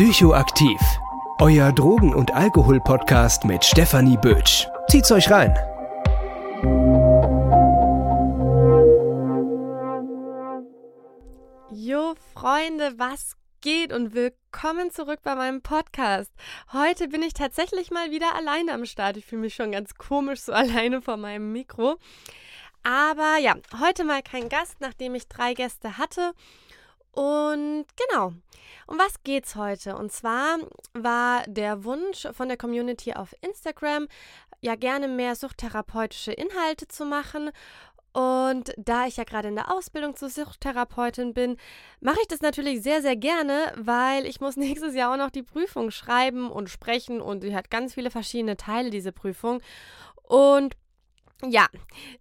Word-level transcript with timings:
Psychoaktiv. 0.00 0.80
Euer 1.40 1.72
Drogen- 1.72 2.14
und 2.14 2.32
Alkohol-Podcast 2.32 3.44
mit 3.44 3.62
Stefanie 3.62 4.16
Bötsch. 4.16 4.66
Zieht's 4.88 5.12
euch 5.12 5.30
rein. 5.30 5.52
Jo, 11.70 12.14
Freunde, 12.32 12.94
was 12.96 13.36
geht 13.60 13.92
und 13.92 14.14
willkommen 14.14 14.90
zurück 14.90 15.20
bei 15.22 15.34
meinem 15.34 15.60
Podcast. 15.60 16.32
Heute 16.72 17.08
bin 17.08 17.20
ich 17.20 17.34
tatsächlich 17.34 17.90
mal 17.90 18.10
wieder 18.10 18.34
alleine 18.34 18.72
am 18.72 18.86
Start. 18.86 19.18
Ich 19.18 19.26
fühle 19.26 19.42
mich 19.42 19.54
schon 19.54 19.72
ganz 19.72 19.96
komisch 19.96 20.40
so 20.40 20.52
alleine 20.54 21.02
vor 21.02 21.18
meinem 21.18 21.52
Mikro. 21.52 21.98
Aber 22.82 23.36
ja, 23.36 23.54
heute 23.78 24.04
mal 24.04 24.22
kein 24.22 24.48
Gast, 24.48 24.80
nachdem 24.80 25.14
ich 25.14 25.28
drei 25.28 25.52
Gäste 25.52 25.98
hatte. 25.98 26.32
Und 27.12 27.86
genau, 27.96 28.32
um 28.86 28.98
was 28.98 29.22
geht's 29.24 29.56
heute? 29.56 29.96
Und 29.96 30.12
zwar 30.12 30.58
war 30.92 31.44
der 31.46 31.84
Wunsch 31.84 32.26
von 32.32 32.48
der 32.48 32.56
Community 32.56 33.14
auf 33.14 33.34
Instagram, 33.40 34.08
ja 34.60 34.74
gerne 34.76 35.08
mehr 35.08 35.34
suchttherapeutische 35.34 36.32
Inhalte 36.32 36.86
zu 36.86 37.04
machen. 37.04 37.50
Und 38.12 38.74
da 38.76 39.06
ich 39.06 39.18
ja 39.18 39.24
gerade 39.24 39.48
in 39.48 39.54
der 39.54 39.72
Ausbildung 39.72 40.16
zur 40.16 40.30
Suchttherapeutin 40.30 41.32
bin, 41.32 41.56
mache 42.00 42.18
ich 42.20 42.26
das 42.26 42.40
natürlich 42.40 42.82
sehr, 42.82 43.02
sehr 43.02 43.14
gerne, 43.16 43.72
weil 43.76 44.26
ich 44.26 44.40
muss 44.40 44.56
nächstes 44.56 44.94
Jahr 44.94 45.12
auch 45.12 45.16
noch 45.16 45.30
die 45.30 45.44
Prüfung 45.44 45.90
schreiben 45.90 46.50
und 46.50 46.70
sprechen 46.70 47.20
und 47.20 47.42
sie 47.42 47.54
hat 47.54 47.70
ganz 47.70 47.94
viele 47.94 48.10
verschiedene 48.10 48.56
Teile, 48.56 48.90
diese 48.90 49.12
Prüfung. 49.12 49.60
Und 50.24 50.76
ja, 51.46 51.66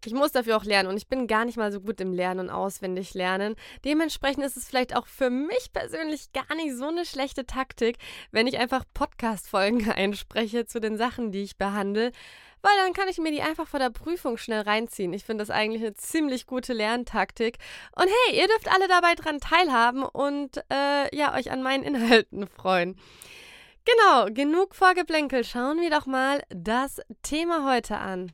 ich 0.05 0.13
muss 0.13 0.31
dafür 0.31 0.57
auch 0.57 0.63
lernen 0.63 0.89
und 0.89 0.97
ich 0.97 1.07
bin 1.07 1.27
gar 1.27 1.45
nicht 1.45 1.57
mal 1.57 1.71
so 1.71 1.81
gut 1.81 1.99
im 1.99 2.13
Lernen 2.13 2.39
und 2.39 2.49
auswendig 2.49 3.13
lernen. 3.13 3.55
Dementsprechend 3.83 4.45
ist 4.45 4.57
es 4.57 4.67
vielleicht 4.67 4.95
auch 4.95 5.07
für 5.07 5.29
mich 5.29 5.73
persönlich 5.73 6.31
gar 6.31 6.55
nicht 6.55 6.75
so 6.75 6.87
eine 6.87 7.05
schlechte 7.05 7.45
Taktik, 7.45 7.97
wenn 8.31 8.47
ich 8.47 8.59
einfach 8.59 8.85
Podcast-Folgen 8.93 9.91
einspreche 9.91 10.65
zu 10.65 10.79
den 10.79 10.97
Sachen, 10.97 11.31
die 11.31 11.43
ich 11.43 11.57
behandle, 11.57 12.11
weil 12.61 12.71
dann 12.77 12.93
kann 12.93 13.07
ich 13.07 13.17
mir 13.17 13.31
die 13.31 13.41
einfach 13.41 13.67
vor 13.67 13.79
der 13.79 13.89
Prüfung 13.89 14.37
schnell 14.37 14.61
reinziehen. 14.61 15.13
Ich 15.13 15.25
finde 15.25 15.41
das 15.41 15.49
eigentlich 15.49 15.81
eine 15.81 15.93
ziemlich 15.95 16.45
gute 16.45 16.73
Lerntaktik. 16.73 17.57
Und 17.95 18.07
hey, 18.07 18.39
ihr 18.39 18.47
dürft 18.47 18.73
alle 18.73 18.87
dabei 18.87 19.15
dran 19.15 19.39
teilhaben 19.39 20.03
und 20.03 20.57
äh, 20.69 21.15
ja, 21.15 21.35
euch 21.35 21.51
an 21.51 21.63
meinen 21.63 21.83
Inhalten 21.83 22.47
freuen. 22.47 22.97
Genau, 23.85 24.27
genug 24.31 24.75
Vorgeplänkel. 24.75 25.43
Schauen 25.43 25.79
wir 25.79 25.89
doch 25.89 26.05
mal 26.05 26.43
das 26.49 27.01
Thema 27.23 27.71
heute 27.71 27.97
an. 27.97 28.31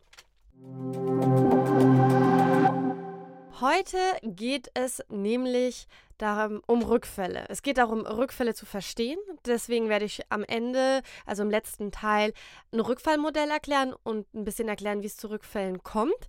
Heute 3.62 3.98
geht 4.22 4.70
es 4.74 5.02
nämlich 5.10 5.88
darum, 6.18 6.62
um 6.68 6.84
Rückfälle. 6.84 7.46
Es 7.50 7.62
geht 7.62 7.78
darum, 7.78 8.06
Rückfälle 8.06 8.54
zu 8.54 8.66
verstehen. 8.66 9.18
Deswegen 9.46 9.90
werde 9.90 10.06
ich 10.06 10.22
am 10.30 10.44
Ende, 10.44 11.02
also 11.26 11.44
im 11.44 11.50
letzten 11.50 11.92
Teil, 11.92 12.34
ein 12.74 12.80
Rückfallmodell 12.80 13.50
erklären 13.50 13.94
und 14.04 14.32
ein 14.34 14.44
bisschen 14.44 14.68
erklären, 14.68 15.02
wie 15.02 15.08
es 15.08 15.18
zu 15.18 15.30
Rückfällen 15.30 15.84
kommt. 15.84 16.28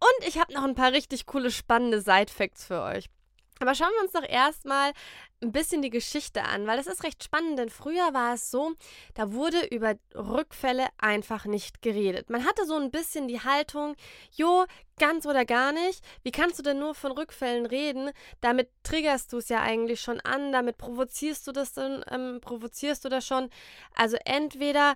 Und 0.00 0.28
ich 0.28 0.38
habe 0.38 0.52
noch 0.52 0.64
ein 0.64 0.74
paar 0.74 0.92
richtig 0.92 1.26
coole, 1.26 1.50
spannende 1.50 2.00
Side-Facts 2.00 2.66
für 2.66 2.82
euch. 2.82 3.06
Aber 3.60 3.74
schauen 3.74 3.92
wir 3.96 4.02
uns 4.02 4.12
doch 4.12 4.28
erstmal 4.28 4.92
ein 5.42 5.52
bisschen 5.52 5.82
die 5.82 5.90
Geschichte 5.90 6.42
an, 6.42 6.66
weil 6.66 6.76
das 6.76 6.86
ist 6.86 7.04
recht 7.04 7.22
spannend, 7.22 7.58
denn 7.58 7.68
früher 7.68 8.12
war 8.12 8.34
es 8.34 8.50
so, 8.50 8.72
da 9.14 9.32
wurde 9.32 9.64
über 9.66 9.94
Rückfälle 10.14 10.86
einfach 10.98 11.44
nicht 11.44 11.82
geredet. 11.82 12.30
Man 12.30 12.44
hatte 12.44 12.66
so 12.66 12.74
ein 12.76 12.90
bisschen 12.90 13.28
die 13.28 13.40
Haltung, 13.40 13.94
jo, 14.32 14.64
ganz 14.98 15.26
oder 15.26 15.44
gar 15.44 15.72
nicht. 15.72 16.04
Wie 16.22 16.32
kannst 16.32 16.58
du 16.58 16.62
denn 16.62 16.78
nur 16.78 16.94
von 16.94 17.12
Rückfällen 17.12 17.66
reden? 17.66 18.10
Damit 18.40 18.70
triggerst 18.82 19.32
du 19.32 19.38
es 19.38 19.48
ja 19.48 19.60
eigentlich 19.60 20.00
schon 20.00 20.20
an, 20.20 20.50
damit 20.52 20.78
provozierst 20.78 21.46
du 21.46 21.52
das 21.52 21.74
dann, 21.74 22.04
ähm, 22.10 22.40
provozierst 22.40 23.04
du 23.04 23.08
das 23.08 23.26
schon. 23.26 23.50
Also 23.94 24.16
entweder 24.24 24.94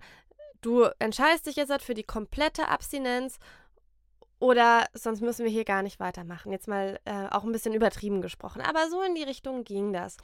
du 0.63 0.85
entscheidest 0.99 1.47
dich 1.47 1.57
jetzt 1.57 1.71
halt 1.71 1.83
für 1.83 1.95
die 1.95 2.05
komplette 2.05 2.69
Abstinenz 2.69 3.39
oder 4.39 4.87
sonst 4.95 5.21
müssen 5.21 5.45
wir 5.45 5.51
hier 5.51 5.65
gar 5.65 5.83
nicht 5.83 6.01
weitermachen. 6.01 6.53
Jetzt 6.53 6.69
mal 6.69 7.01
äh, 7.05 7.29
auch 7.31 7.45
ein 7.45 7.53
bisschen 7.53 7.75
übertrieben 7.75 8.23
gesprochen. 8.23 8.61
Aber 8.61 8.89
so 8.89 9.03
in 9.03 9.15
die 9.15 9.23
Richtung 9.23 9.65
ging 9.65 9.93
das. 9.93 10.17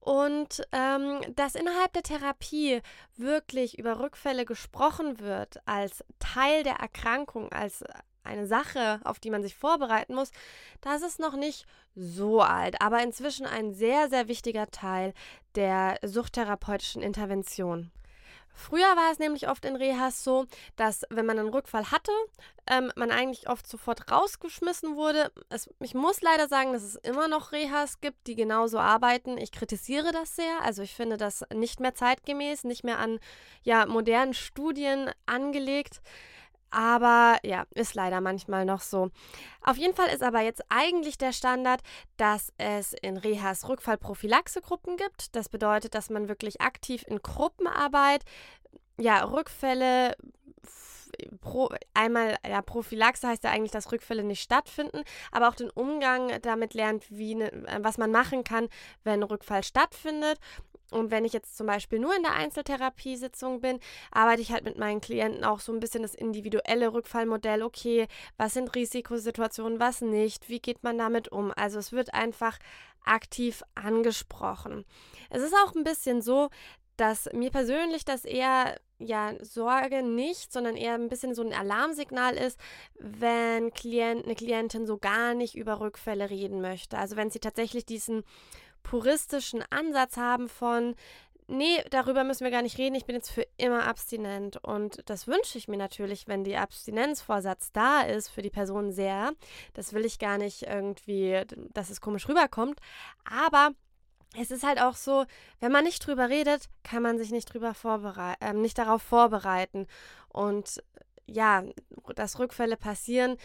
Und 0.00 0.66
ähm, 0.72 1.20
dass 1.34 1.54
innerhalb 1.54 1.92
der 1.94 2.02
Therapie 2.02 2.82
wirklich 3.16 3.78
über 3.78 4.00
Rückfälle 4.00 4.44
gesprochen 4.44 5.18
wird 5.18 5.56
als 5.66 6.04
Teil 6.18 6.62
der 6.62 6.74
Erkrankung, 6.74 7.50
als 7.52 7.82
eine 8.22 8.46
Sache, 8.46 9.00
auf 9.04 9.18
die 9.18 9.30
man 9.30 9.42
sich 9.42 9.54
vorbereiten 9.54 10.14
muss, 10.14 10.30
das 10.80 11.02
ist 11.02 11.20
noch 11.20 11.36
nicht 11.36 11.66
so 11.94 12.40
alt, 12.40 12.80
aber 12.80 13.02
inzwischen 13.02 13.46
ein 13.46 13.72
sehr, 13.72 14.08
sehr 14.08 14.28
wichtiger 14.28 14.70
Teil 14.70 15.14
der 15.54 15.98
suchttherapeutischen 16.02 17.02
Intervention. 17.02 17.90
Früher 18.54 18.96
war 18.96 19.10
es 19.10 19.18
nämlich 19.18 19.48
oft 19.48 19.64
in 19.64 19.76
Rehas 19.76 20.22
so, 20.22 20.46
dass 20.76 21.02
wenn 21.10 21.26
man 21.26 21.38
einen 21.38 21.48
Rückfall 21.48 21.90
hatte, 21.90 22.12
ähm, 22.70 22.92
man 22.96 23.10
eigentlich 23.10 23.48
oft 23.48 23.66
sofort 23.66 24.10
rausgeschmissen 24.10 24.96
wurde. 24.96 25.32
Es, 25.50 25.68
ich 25.80 25.94
muss 25.94 26.22
leider 26.22 26.48
sagen, 26.48 26.72
dass 26.72 26.82
es 26.82 26.94
immer 26.96 27.28
noch 27.28 27.52
Rehas 27.52 28.00
gibt, 28.00 28.26
die 28.26 28.36
genauso 28.36 28.78
arbeiten. 28.78 29.36
Ich 29.36 29.52
kritisiere 29.52 30.12
das 30.12 30.36
sehr. 30.36 30.62
Also 30.62 30.82
ich 30.82 30.94
finde 30.94 31.16
das 31.16 31.44
nicht 31.52 31.80
mehr 31.80 31.94
zeitgemäß, 31.94 32.64
nicht 32.64 32.84
mehr 32.84 32.98
an 33.00 33.18
ja, 33.62 33.86
modernen 33.86 34.34
Studien 34.34 35.10
angelegt. 35.26 36.00
Aber 36.74 37.38
ja, 37.44 37.66
ist 37.70 37.94
leider 37.94 38.20
manchmal 38.20 38.64
noch 38.64 38.80
so. 38.80 39.10
Auf 39.62 39.76
jeden 39.76 39.94
Fall 39.94 40.08
ist 40.08 40.24
aber 40.24 40.40
jetzt 40.40 40.62
eigentlich 40.70 41.18
der 41.18 41.32
Standard, 41.32 41.80
dass 42.16 42.52
es 42.58 42.94
in 43.00 43.16
Rehas 43.16 43.68
Rückfallprophylaxegruppen 43.68 44.96
gibt. 44.96 45.36
Das 45.36 45.48
bedeutet, 45.48 45.94
dass 45.94 46.10
man 46.10 46.28
wirklich 46.28 46.60
aktiv 46.60 47.04
in 47.06 47.22
Gruppenarbeit 47.22 48.24
ja, 48.98 49.24
Rückfälle 49.24 50.16
Pro, 51.40 51.70
einmal, 51.94 52.36
ja, 52.44 52.60
Prophylaxe 52.60 53.28
heißt 53.28 53.44
ja 53.44 53.50
eigentlich, 53.50 53.70
dass 53.70 53.92
Rückfälle 53.92 54.24
nicht 54.24 54.42
stattfinden, 54.42 55.04
aber 55.30 55.48
auch 55.48 55.54
den 55.54 55.70
Umgang 55.70 56.40
damit 56.42 56.74
lernt, 56.74 57.04
wie 57.08 57.36
ne, 57.36 57.52
was 57.82 57.98
man 57.98 58.10
machen 58.10 58.42
kann, 58.42 58.68
wenn 59.04 59.22
Rückfall 59.22 59.62
stattfindet 59.62 60.40
und 60.94 61.10
wenn 61.10 61.24
ich 61.24 61.32
jetzt 61.32 61.56
zum 61.56 61.66
Beispiel 61.66 61.98
nur 61.98 62.14
in 62.14 62.22
der 62.22 62.34
Einzeltherapiesitzung 62.34 63.60
bin, 63.60 63.80
arbeite 64.10 64.42
ich 64.42 64.52
halt 64.52 64.64
mit 64.64 64.78
meinen 64.78 65.00
Klienten 65.00 65.44
auch 65.44 65.60
so 65.60 65.72
ein 65.72 65.80
bisschen 65.80 66.02
das 66.02 66.14
individuelle 66.14 66.92
Rückfallmodell. 66.92 67.62
Okay, 67.62 68.06
was 68.36 68.54
sind 68.54 68.74
Risikosituationen, 68.74 69.80
was 69.80 70.00
nicht? 70.00 70.48
Wie 70.48 70.60
geht 70.60 70.82
man 70.82 70.96
damit 70.96 71.28
um? 71.30 71.52
Also 71.56 71.78
es 71.78 71.92
wird 71.92 72.14
einfach 72.14 72.58
aktiv 73.04 73.62
angesprochen. 73.74 74.84
Es 75.30 75.42
ist 75.42 75.54
auch 75.54 75.74
ein 75.74 75.84
bisschen 75.84 76.22
so, 76.22 76.48
dass 76.96 77.28
mir 77.32 77.50
persönlich 77.50 78.04
das 78.04 78.24
eher 78.24 78.76
ja 78.98 79.34
Sorge 79.40 80.02
nicht, 80.02 80.52
sondern 80.52 80.76
eher 80.76 80.94
ein 80.94 81.08
bisschen 81.08 81.34
so 81.34 81.42
ein 81.42 81.52
Alarmsignal 81.52 82.36
ist, 82.36 82.58
wenn 82.98 83.72
Klient, 83.72 84.24
eine 84.24 84.34
Klientin 84.34 84.86
so 84.86 84.98
gar 84.98 85.34
nicht 85.34 85.56
über 85.56 85.80
Rückfälle 85.80 86.30
reden 86.30 86.60
möchte. 86.60 86.96
Also 86.96 87.16
wenn 87.16 87.30
sie 87.30 87.40
tatsächlich 87.40 87.84
diesen 87.84 88.22
puristischen 88.84 89.64
Ansatz 89.70 90.16
haben 90.16 90.48
von, 90.48 90.94
nee, 91.48 91.82
darüber 91.90 92.22
müssen 92.22 92.44
wir 92.44 92.52
gar 92.52 92.62
nicht 92.62 92.78
reden, 92.78 92.94
ich 92.94 93.06
bin 93.06 93.16
jetzt 93.16 93.30
für 93.30 93.46
immer 93.56 93.86
abstinent. 93.86 94.62
Und 94.62 95.02
das 95.06 95.26
wünsche 95.26 95.58
ich 95.58 95.66
mir 95.66 95.76
natürlich, 95.76 96.28
wenn 96.28 96.44
die 96.44 96.56
Abstinenzvorsatz 96.56 97.72
da 97.72 98.02
ist 98.02 98.28
für 98.28 98.42
die 98.42 98.50
Person 98.50 98.92
sehr. 98.92 99.32
Das 99.72 99.92
will 99.92 100.04
ich 100.04 100.20
gar 100.20 100.38
nicht 100.38 100.62
irgendwie, 100.62 101.42
dass 101.72 101.90
es 101.90 102.00
komisch 102.00 102.28
rüberkommt. 102.28 102.78
Aber 103.24 103.70
es 104.38 104.50
ist 104.50 104.64
halt 104.64 104.80
auch 104.80 104.96
so, 104.96 105.24
wenn 105.60 105.72
man 105.72 105.84
nicht 105.84 106.06
drüber 106.06 106.28
redet, 106.28 106.68
kann 106.82 107.02
man 107.02 107.18
sich 107.18 107.30
nicht 107.30 107.52
drüber 107.52 107.74
vorbereiten, 107.74 108.44
äh, 108.44 108.52
nicht 108.52 108.78
darauf 108.78 109.02
vorbereiten. 109.02 109.86
Und 110.28 110.82
ja, 111.26 111.64
dass 112.16 112.38
Rückfälle 112.38 112.76
passieren, 112.76 113.36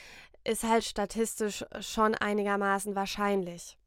ist 0.44 0.63
halt 0.63 0.83
statistisch 0.83 1.65
schon 1.80 2.15
einigermaßen 2.15 2.95
wahrscheinlich. 2.95 3.78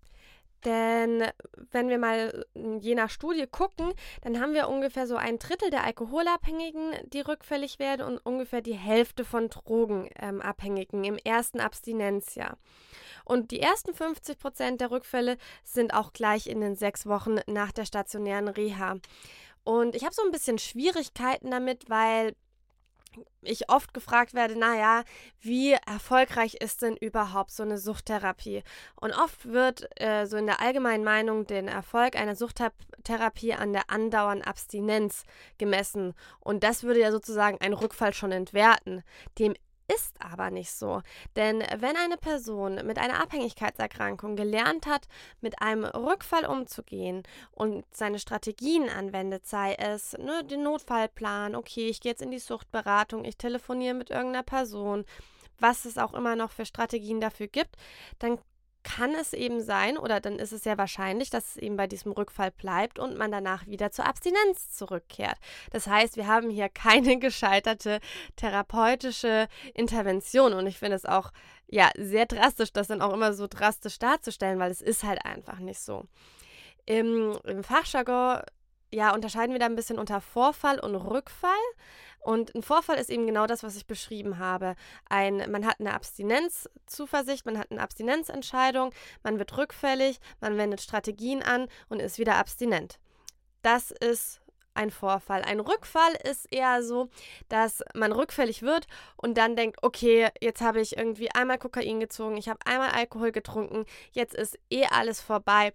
Denn 0.65 1.25
wenn 1.71 1.89
wir 1.89 1.99
mal 1.99 2.45
je 2.55 2.95
nach 2.95 3.11
Studie 3.11 3.47
gucken, 3.51 3.93
dann 4.23 4.41
haben 4.41 4.55
wir 4.55 4.69
ungefähr 4.69 5.07
so 5.07 5.17
ein 5.17 5.39
Drittel 5.39 5.71
der 5.71 5.85
Alkoholabhängigen, 5.85 6.93
die 7.13 7.21
rückfällig 7.21 7.79
werden 7.79 8.07
und 8.07 8.19
ungefähr 8.19 8.61
die 8.61 8.75
Hälfte 8.75 9.25
von 9.25 9.49
Drogenabhängigen 9.49 11.05
im 11.05 11.19
ersten 11.19 11.61
Abstinenzjahr. 11.61 12.59
Und 13.25 13.51
die 13.51 13.61
ersten 13.61 13.95
50 13.95 14.39
Prozent 14.39 14.81
der 14.81 14.91
Rückfälle 14.91 15.37
sind 15.65 15.95
auch 15.95 16.13
gleich 16.13 16.47
in 16.47 16.61
den 16.61 16.77
sechs 16.77 17.07
Wochen 17.07 17.39
nach 17.47 17.73
der 17.73 17.85
stationären 17.85 18.49
Reha. 18.49 18.97
Und 19.65 19.95
ich 19.95 20.05
habe 20.05 20.15
so 20.15 20.23
ein 20.23 20.33
bisschen 20.33 20.59
Schwierigkeiten 20.59 21.51
damit, 21.51 21.89
weil 21.89 22.35
ich 23.43 23.69
oft 23.69 23.93
gefragt 23.95 24.35
werde, 24.35 24.59
naja, 24.59 25.05
wie 25.41 25.73
erfolgreich 25.73 26.55
ist 26.55 26.83
denn 26.83 26.97
überhaupt 26.97 27.51
so 27.51 27.63
eine 27.63 27.79
Suchttherapie? 27.79 28.63
Und 29.01 29.13
oft 29.13 29.47
wird 29.47 29.89
äh, 30.01 30.27
so 30.27 30.37
in 30.37 30.47
der 30.47 30.61
allgemeinen 30.61 31.05
Meinung 31.05 31.47
den 31.47 31.69
Erfolg 31.69 32.17
einer 32.17 32.37
Suchttherapie 32.37 33.55
an 33.55 33.73
der 33.73 33.91
andauernden 33.91 34.47
Abstinenz 34.47 35.25
gemessen. 35.59 36.15
Und 36.41 36.65
das 36.65 36.83
würde 36.85 37.01
ja 37.01 37.11
sozusagen 37.11 37.59
einen 37.61 37.75
Rückfall 37.75 38.15
schon 38.15 38.33
entwerten. 38.33 39.03
Dem 39.39 39.55
ist 39.89 40.15
aber 40.21 40.51
nicht 40.51 40.73
so. 40.73 41.03
Denn 41.37 41.63
wenn 41.79 41.97
eine 41.97 42.17
Person 42.17 42.87
mit 42.87 42.99
einer 42.99 43.21
Abhängigkeitserkrankung 43.21 44.37
gelernt 44.37 44.87
hat, 44.87 45.09
mit 45.41 45.61
einem 45.61 45.85
Rückfall 45.85 46.45
umzugehen 46.47 47.23
und 47.53 47.85
seine 47.95 48.19
Strategien 48.19 48.89
anwendet, 48.89 49.47
sei 49.47 49.75
es 49.75 50.13
ne, 50.19 50.45
den 50.45 50.63
Notfallplan, 50.63 51.55
okay, 51.55 51.89
ich 51.89 52.01
gehe 52.01 52.13
jetzt 52.13 52.23
in 52.23 52.31
die 52.31 52.39
Suchtberatung, 52.39 53.25
ich 53.25 53.37
telefoniere 53.37 53.95
mit 53.95 54.11
irgendeiner 54.11 54.43
Person, 54.43 55.05
was 55.59 55.85
es 55.85 55.99
auch 55.99 56.15
immer 56.15 56.37
noch 56.37 56.51
für 56.51 56.67
Strategien 56.67 57.21
dafür 57.21 57.47
gibt, 57.47 57.77
dann 58.19 58.39
kann 58.83 59.15
es 59.15 59.33
eben 59.33 59.61
sein, 59.61 59.97
oder 59.97 60.21
dann 60.21 60.39
ist 60.39 60.53
es 60.53 60.63
sehr 60.65 60.79
wahrscheinlich, 60.79 61.31
dass 61.31 61.51
es 61.51 61.57
eben 61.57 61.77
bei 61.77 61.87
diesem 61.87 62.13
Rückfall 62.13 62.51
bleibt 62.51 62.99
und 62.99 63.17
man 63.17 63.31
danach 63.31 63.67
wieder 63.67 63.91
zur 63.91 64.07
Abstinenz 64.07 64.73
zurückkehrt. 64.73 65.37
Das 65.71 65.87
heißt, 65.87 66.17
wir 66.17 66.27
haben 66.27 66.51
hier 66.51 66.69
keine 66.75 67.19
gescheiterte 67.19 68.01
therapeutische 68.37 69.49
Intervention 69.75 70.53
und 70.53 70.67
ich 70.67 70.79
finde 70.79 70.97
es 70.97 71.07
auch 71.07 71.33
ja 71.69 71.91
sehr 71.97 72.27
drastisch, 72.27 72.73
das 72.73 72.89
dann 72.89 73.03
auch 73.03 73.13
immer 73.13 73.33
so 73.33 73.47
drastisch 73.47 73.99
darzustellen, 73.99 74.59
weil 74.59 74.71
es 74.71 74.83
ist 74.83 75.05
halt 75.05 75.25
einfach 75.25 75.59
nicht 75.59 75.81
so. 75.81 76.05
Im, 76.85 77.39
im 77.45 77.63
Fachjargon 77.63 78.43
ja, 78.93 79.15
unterscheiden 79.15 79.53
wir 79.53 79.59
da 79.59 79.67
ein 79.67 79.75
bisschen 79.77 79.99
unter 79.99 80.21
Vorfall 80.21 80.79
und 80.79 80.95
Rückfall. 80.95 81.51
Und 82.23 82.55
ein 82.55 82.63
Vorfall 82.63 82.99
ist 82.99 83.11
eben 83.11 83.27
genau 83.27 83.47
das, 83.47 83.63
was 83.63 83.77
ich 83.77 83.87
beschrieben 83.87 84.39
habe. 84.39 84.77
Ein, 85.09 85.51
man 85.51 85.67
hat 85.67 85.81
eine 85.81 85.93
Abstinenzzuversicht, 85.93 87.45
man 87.45 87.59
hat 87.59 87.71
eine 87.71 87.81
Abstinenzentscheidung, 87.81 88.95
man 89.25 89.39
wird 89.39 89.57
rückfällig, 89.59 90.21
man 90.41 90.57
wendet 90.57 90.81
Strategien 90.81 91.43
an 91.43 91.69
und 91.89 92.01
ist 92.01 92.19
wieder 92.19 92.37
abstinent. 92.37 93.01
Das 93.63 93.91
ist 93.91 94.41
ein 94.75 94.91
Vorfall. 94.91 95.43
Ein 95.43 95.61
Rückfall 95.61 96.13
ist 96.31 96.51
eher 96.53 96.83
so, 96.83 97.09
dass 97.49 97.83
man 97.95 98.13
rückfällig 98.13 98.63
wird 98.63 98.87
und 99.17 99.37
dann 99.37 99.57
denkt, 99.57 99.79
okay, 99.83 100.29
jetzt 100.41 100.61
habe 100.61 100.81
ich 100.81 100.97
irgendwie 100.97 101.31
einmal 101.33 101.59
Kokain 101.59 102.01
gezogen, 102.01 102.37
ich 102.37 102.49
habe 102.49 102.65
einmal 102.65 102.91
Alkohol 102.91 103.33
getrunken, 103.33 103.85
jetzt 104.13 104.35
ist 104.35 104.59
eh 104.71 104.87
alles 104.87 105.21
vorbei. 105.21 105.75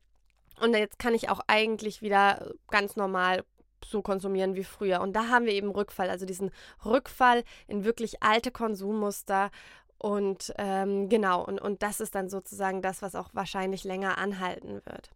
Und 0.59 0.73
jetzt 0.73 0.97
kann 0.97 1.13
ich 1.13 1.29
auch 1.29 1.41
eigentlich 1.45 2.01
wieder 2.01 2.51
ganz 2.69 2.95
normal 2.95 3.43
so 3.85 4.01
konsumieren 4.01 4.55
wie 4.55 4.63
früher. 4.63 5.01
Und 5.01 5.13
da 5.13 5.27
haben 5.27 5.45
wir 5.45 5.53
eben 5.53 5.69
Rückfall, 5.69 6.09
also 6.09 6.25
diesen 6.25 6.51
Rückfall 6.85 7.43
in 7.67 7.83
wirklich 7.83 8.23
alte 8.23 8.51
Konsummuster. 8.51 9.51
Und 9.97 10.53
ähm, 10.57 11.09
genau, 11.09 11.43
und, 11.43 11.59
und 11.59 11.81
das 11.81 11.99
ist 11.99 12.15
dann 12.15 12.29
sozusagen 12.29 12.81
das, 12.81 13.01
was 13.01 13.15
auch 13.15 13.29
wahrscheinlich 13.33 13.83
länger 13.83 14.17
anhalten 14.17 14.81
wird. 14.85 15.09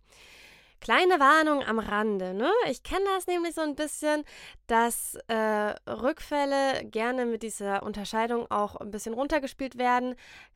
Kleine 0.81 1.19
Warnung 1.19 1.63
am 1.63 1.77
Rande, 1.77 2.33
ne? 2.33 2.49
Ich 2.67 2.81
kenne 2.81 3.05
das 3.15 3.27
nämlich 3.27 3.53
so 3.53 3.61
ein 3.61 3.75
bisschen, 3.75 4.23
dass 4.65 5.13
äh, 5.27 5.75
Rückfälle 5.87 6.83
gerne 6.85 7.27
mit 7.27 7.43
dieser 7.43 7.83
Unterscheidung 7.83 8.49
auch 8.49 8.77
ein 8.77 8.89
bisschen 8.89 9.13
runtergespielt 9.13 9.77
werden, 9.77 10.15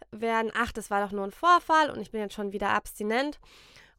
werden. 0.10 0.51
Ach, 0.56 0.72
das 0.72 0.90
war 0.90 1.06
doch 1.06 1.12
nur 1.12 1.25
ein 1.25 1.31
Vorfall 1.31 1.92
und 1.92 2.01
ich 2.01 2.10
bin 2.10 2.22
jetzt 2.22 2.34
schon 2.34 2.54
wieder 2.54 2.69
abstinent. 2.69 3.40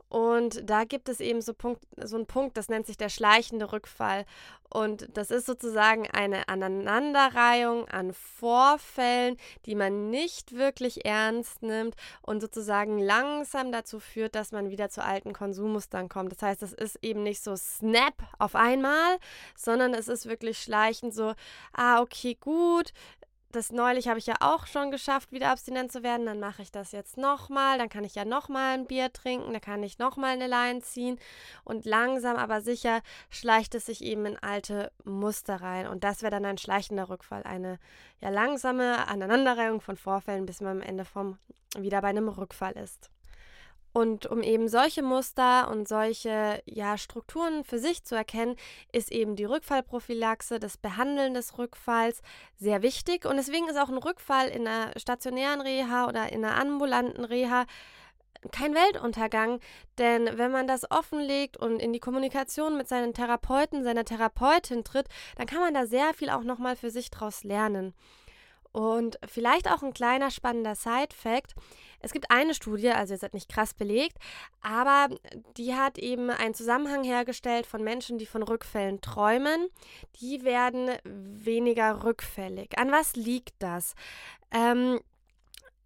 Und 0.08 0.69
da 0.69 0.85
gibt 0.85 1.08
es 1.08 1.20
eben 1.20 1.43
so, 1.43 1.53
Punkt, 1.53 1.82
so 1.97 2.17
einen 2.17 2.26
Punkt, 2.26 2.56
das 2.56 2.69
nennt 2.69 2.87
sich 2.87 2.97
der 2.97 3.08
schleichende 3.08 3.73
Rückfall. 3.73 4.25
Und 4.69 5.08
das 5.17 5.31
ist 5.31 5.47
sozusagen 5.47 6.08
eine 6.11 6.49
Aneinanderreihung 6.49 7.88
an 7.88 8.12
Vorfällen, 8.12 9.37
die 9.64 9.75
man 9.75 10.11
nicht 10.11 10.56
wirklich 10.56 11.05
ernst 11.05 11.62
nimmt 11.62 11.94
und 12.23 12.41
sozusagen 12.41 12.99
langsam 12.99 13.73
dazu 13.73 14.00
führt, 14.00 14.35
dass 14.35 14.53
man 14.53 14.70
wieder 14.70 14.88
zu 14.88 15.03
alten 15.05 15.32
Konsummustern 15.32 16.09
kommt. 16.09 16.32
Das 16.32 16.43
heißt, 16.43 16.62
es 16.62 16.73
ist 16.73 16.99
eben 17.02 17.23
nicht 17.23 17.43
so 17.43 17.56
snap 17.56 18.14
auf 18.38 18.55
einmal, 18.55 19.19
sondern 19.56 19.94
es 19.94 20.09
ist 20.09 20.26
wirklich 20.26 20.59
schleichend 20.59 21.14
so, 21.14 21.35
ah, 21.73 22.00
okay, 22.00 22.37
gut, 22.41 22.93
das 23.52 23.72
neulich 23.72 24.08
habe 24.08 24.19
ich 24.19 24.26
ja 24.26 24.34
auch 24.40 24.66
schon 24.66 24.90
geschafft, 24.90 25.32
wieder 25.32 25.50
abstinent 25.50 25.93
zu 25.93 26.02
werden. 26.02 26.26
Dann 26.26 26.40
mache 26.40 26.62
ich 26.62 26.70
das 26.70 26.93
jetzt 26.93 27.16
nochmal. 27.16 27.78
Dann 27.78 27.88
kann 27.88 28.04
ich 28.04 28.14
ja 28.14 28.25
nochmal 28.25 28.75
ein 28.75 28.87
Bier 28.87 29.12
trinken. 29.12 29.52
Dann 29.52 29.60
kann 29.60 29.82
ich 29.82 29.98
nochmal 29.98 30.32
eine 30.32 30.46
Line 30.46 30.81
ziehen. 30.82 31.19
Und 31.64 31.84
langsam, 31.84 32.37
aber 32.37 32.60
sicher 32.60 33.00
schleicht 33.31 33.75
es 33.75 33.87
sich 33.87 34.02
eben 34.02 34.26
in 34.26 34.38
alte 34.38 34.93
Muster 35.04 35.56
rein. 35.56 35.87
Und 35.87 36.04
das 36.04 36.22
wäre 36.22 36.31
dann 36.31 36.44
ein 36.44 36.58
schleichender 36.58 37.08
Rückfall. 37.08 37.44
Eine 37.44 37.78
ja 38.20 38.28
langsame 38.28 39.06
Aneinanderreihung 39.08 39.81
von 39.81 39.96
Vorfällen, 39.96 40.46
bis 40.46 40.60
man 40.60 40.78
am 40.78 40.82
Ende 40.82 41.04
vom 41.04 41.38
wieder 41.76 42.00
bei 42.02 42.08
einem 42.08 42.28
Rückfall 42.28 42.72
ist. 42.72 43.10
Und 43.96 44.26
um 44.26 44.43
eben 44.43 44.69
solche 44.69 45.02
Muster 45.02 45.70
und 45.70 45.88
solche 45.88 46.62
ja, 46.66 46.98
Strukturen 46.98 47.64
für 47.64 47.78
sich 47.78 48.04
zu 48.04 48.14
erkennen, 48.14 48.56
ist 48.93 49.10
eben 49.10 49.37
die 49.37 49.46
Rückfallprophylaxe, 49.46 50.60
das 50.60 50.76
Behandeln 50.76 51.32
des 51.32 51.56
Rückfalls 51.56 52.20
sehr 52.58 52.82
wichtig. 52.82 53.25
Und 53.25 53.37
deswegen 53.37 53.70
ist 53.70 53.78
auch 53.78 53.88
ein 53.88 53.96
Rückfall 53.96 54.48
in 54.48 54.69
einer 54.69 54.90
stationären 54.98 55.62
Reha 55.62 56.08
oder 56.08 56.31
in 56.31 56.44
einer 56.44 56.60
ambulanten 56.60 57.25
Reha 57.25 57.64
kein 58.52 58.75
Weltuntergang, 58.75 59.60
denn 59.96 60.28
wenn 60.37 60.52
man 60.52 60.66
das 60.66 60.90
offenlegt 60.90 61.56
und 61.56 61.81
in 61.81 61.94
die 61.94 61.99
Kommunikation 61.99 62.76
mit 62.76 62.88
seinen 62.88 63.14
Therapeuten, 63.14 63.82
seiner 63.82 64.04
Therapeutin 64.04 64.84
tritt, 64.84 65.06
dann 65.37 65.46
kann 65.46 65.60
man 65.60 65.72
da 65.72 65.87
sehr 65.87 66.12
viel 66.12 66.28
auch 66.28 66.44
nochmal 66.44 66.76
für 66.76 66.90
sich 66.90 67.10
draus 67.10 67.44
lernen. 67.44 67.94
Und 68.76 69.19
vielleicht 69.26 69.73
auch 69.73 69.82
ein 69.82 69.94
kleiner 69.94 70.31
spannender 70.31 70.75
Side-Fact. 70.75 71.55
Es 72.00 72.12
gibt 72.12 72.31
eine 72.31 72.52
Studie, 72.52 72.90
also 72.90 73.14
jetzt 73.14 73.32
nicht 73.32 73.49
krass 73.49 73.73
belegt, 73.73 74.19
aber 74.61 75.08
die 75.56 75.75
hat 75.75 75.96
eben 75.96 76.28
einen 76.28 76.52
Zusammenhang 76.52 77.02
hergestellt 77.02 77.64
von 77.64 77.82
Menschen, 77.82 78.19
die 78.19 78.26
von 78.26 78.43
Rückfällen 78.43 79.00
träumen. 79.00 79.69
Die 80.20 80.44
werden 80.44 80.90
weniger 81.05 82.05
rückfällig. 82.05 82.76
An 82.76 82.93
was 82.93 83.17
liegt 83.17 83.55
das? 83.61 83.94
Ähm, 84.50 85.00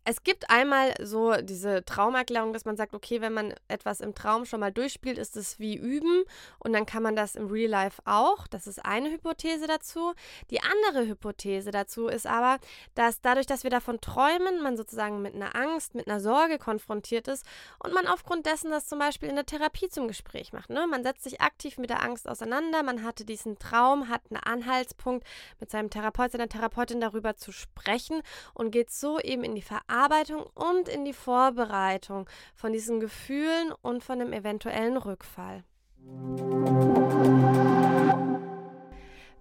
es 0.05 0.23
gibt 0.23 0.49
einmal 0.49 0.95
so 1.03 1.35
diese 1.43 1.85
Traumerklärung, 1.85 2.55
dass 2.55 2.65
man 2.65 2.77
sagt, 2.77 2.95
okay, 2.95 3.21
wenn 3.21 3.35
man 3.35 3.55
etwas 3.69 4.01
im 4.01 4.15
Traum 4.15 4.47
schon 4.47 4.61
mal 4.61 4.73
durchspielt, 4.73 5.19
ist 5.19 5.37
es 5.37 5.59
wie 5.59 5.77
üben 5.77 6.25
und 6.59 6.73
dann 6.73 6.87
kann 6.87 7.03
man 7.03 7.15
das 7.15 7.37
im 7.37 7.49
Real 7.49 7.71
Life 7.71 8.01
auch. 8.07 8.47
Das 8.47 8.67
ist 8.67 8.85
eine 8.85 9.11
Hypothese 9.11 9.67
dazu. 9.67 10.15
Die 10.51 10.61
andere 10.63 11.07
Hypothese 11.07 11.71
dazu 11.71 12.09
ist 12.09 12.27
aber, 12.27 12.59
dass 12.95 13.21
dadurch, 13.21 13.47
dass 13.47 13.63
wir 13.63 13.71
davon 13.71 14.01
träumen, 14.01 14.63
man 14.63 14.79
sozusagen 14.79 15.21
mit 15.21 15.35
einer 15.35 15.55
Angst, 15.55 15.95
mit 15.95 16.09
einer 16.09 16.21
Sorge 16.21 16.59
konfrontiert 16.59 17.29
ist 17.29 17.45
und 17.79 17.93
man 17.93 18.07
aufgrund 18.07 18.47
dessen 18.47 18.71
das 18.71 18.89
zum 18.89 18.99
Beispiel 18.99 19.29
in 19.29 19.37
der 19.37 19.47
Therapie 19.47 19.91
zum 19.91 20.09
Gespräch 20.09 20.55
macht. 20.55 20.71
Ne? 20.71 20.87
Man 20.89 21.03
setzt 21.03 21.25
sich 21.25 21.43
aktiv 21.43 21.77
mit 21.77 21.91
der 21.91 22.03
Angst 22.03 22.27
auseinander, 22.27 22.83
man 22.83 23.05
hatte 23.05 23.27
diesen 23.27 23.59
Traum, 23.59 24.09
hat 24.09 24.23
einen 24.31 24.43
Anhaltspunkt, 24.43 25.27
mit 25.59 25.71
seinem 25.71 25.91
Therapeut, 25.91 26.33
seiner 26.33 26.49
Therapeutin 26.49 27.01
darüber 27.03 27.37
zu 27.37 27.53
sprechen 27.53 28.23
und 28.55 28.71
geht 28.71 28.91
so 28.91 29.21
eben 29.21 29.45
in 29.45 29.55
die 29.55 29.63
Verarbeitung 29.63 29.91
Verarbeitung 30.01 30.45
und 30.55 30.89
in 30.89 31.05
die 31.05 31.13
Vorbereitung 31.13 32.27
von 32.55 32.73
diesen 32.73 33.01
Gefühlen 33.01 33.73
und 33.83 34.03
von 34.03 34.19
dem 34.19 34.33
eventuellen 34.33 34.97
Rückfall. 34.97 35.63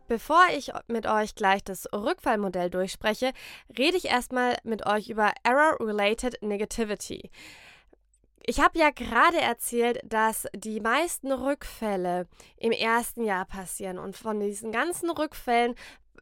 Bevor 0.09 0.41
ich 0.53 0.73
mit 0.87 1.07
euch 1.07 1.35
gleich 1.35 1.63
das 1.63 1.87
Rückfallmodell 1.93 2.69
durchspreche, 2.69 3.31
rede 3.77 3.95
ich 3.95 4.05
erstmal 4.05 4.57
mit 4.63 4.85
euch 4.85 5.09
über 5.09 5.31
Error-Related 5.43 6.41
Negativity. 6.41 7.29
Ich 8.45 8.59
habe 8.59 8.79
ja 8.79 8.89
gerade 8.89 9.39
erzählt, 9.39 10.01
dass 10.03 10.45
die 10.53 10.81
meisten 10.81 11.31
Rückfälle 11.31 12.27
im 12.57 12.73
ersten 12.73 13.23
Jahr 13.23 13.45
passieren 13.45 13.97
und 13.97 14.17
von 14.17 14.41
diesen 14.41 14.73
ganzen 14.73 15.09
Rückfällen, 15.09 15.75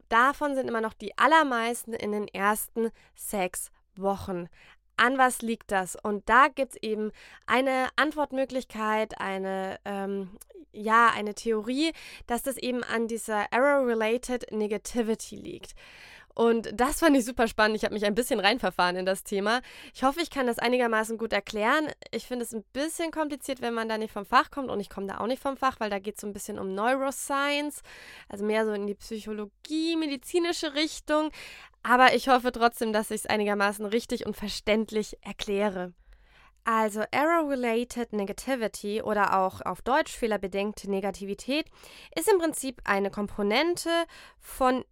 davon 0.08 0.54
sind 0.54 0.68
immer 0.68 0.80
noch 0.80 0.94
die 0.94 1.18
allermeisten 1.18 1.92
in 1.92 2.12
den 2.12 2.28
ersten 2.28 2.90
sechs 3.16 3.72
Wochen. 4.00 4.48
An 4.96 5.16
was 5.16 5.42
liegt 5.42 5.70
das? 5.70 5.96
Und 5.96 6.28
da 6.28 6.48
gibt 6.48 6.72
es 6.72 6.82
eben 6.82 7.12
eine 7.46 7.88
Antwortmöglichkeit, 7.96 9.20
eine, 9.20 9.78
ähm, 9.84 10.36
ja, 10.72 11.10
eine 11.14 11.34
Theorie, 11.34 11.92
dass 12.26 12.42
das 12.42 12.56
eben 12.56 12.82
an 12.82 13.06
dieser 13.06 13.52
Error-Related 13.52 14.50
Negativity 14.50 15.36
liegt. 15.36 15.74
Und 16.38 16.70
das 16.72 17.00
fand 17.00 17.16
ich 17.16 17.24
super 17.24 17.48
spannend. 17.48 17.76
Ich 17.76 17.84
habe 17.84 17.94
mich 17.94 18.04
ein 18.04 18.14
bisschen 18.14 18.38
reinverfahren 18.38 18.94
in 18.94 19.04
das 19.04 19.24
Thema. 19.24 19.60
Ich 19.92 20.04
hoffe, 20.04 20.20
ich 20.22 20.30
kann 20.30 20.46
das 20.46 20.60
einigermaßen 20.60 21.18
gut 21.18 21.32
erklären. 21.32 21.88
Ich 22.12 22.28
finde 22.28 22.44
es 22.44 22.54
ein 22.54 22.62
bisschen 22.72 23.10
kompliziert, 23.10 23.60
wenn 23.60 23.74
man 23.74 23.88
da 23.88 23.98
nicht 23.98 24.12
vom 24.12 24.24
Fach 24.24 24.52
kommt. 24.52 24.70
Und 24.70 24.78
ich 24.78 24.88
komme 24.88 25.08
da 25.08 25.18
auch 25.18 25.26
nicht 25.26 25.42
vom 25.42 25.56
Fach, 25.56 25.80
weil 25.80 25.90
da 25.90 25.98
geht 25.98 26.14
es 26.14 26.20
so 26.20 26.28
ein 26.28 26.32
bisschen 26.32 26.60
um 26.60 26.76
Neuroscience, 26.76 27.82
also 28.28 28.44
mehr 28.44 28.64
so 28.64 28.72
in 28.72 28.86
die 28.86 28.94
Psychologie, 28.94 29.96
medizinische 29.96 30.74
Richtung. 30.74 31.32
Aber 31.82 32.14
ich 32.14 32.28
hoffe 32.28 32.52
trotzdem, 32.52 32.92
dass 32.92 33.10
ich 33.10 33.22
es 33.22 33.26
einigermaßen 33.26 33.86
richtig 33.86 34.26
und 34.26 34.36
verständlich 34.36 35.16
erkläre. 35.22 35.92
Also 36.64 37.02
Error-Related 37.10 38.12
Negativity 38.12 39.00
oder 39.00 39.38
auch 39.38 39.62
auf 39.62 39.80
Deutsch 39.80 40.12
fehlerbedingte 40.12 40.90
Negativität 40.90 41.66
ist 42.14 42.30
im 42.30 42.38
Prinzip 42.38 42.82
eine 42.84 43.10
Komponente 43.10 43.88
von 44.38 44.84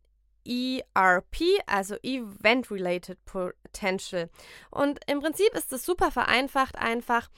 ERP, 0.47 1.37
also 1.67 1.97
Event 2.03 2.71
Related 2.71 3.23
Potential. 3.25 4.31
Und 4.71 5.01
im 5.07 5.21
Prinzip 5.21 5.53
ist 5.55 5.73
es 5.73 5.85
super 5.85 6.11
vereinfacht 6.11 6.79
einfach, 6.79 7.29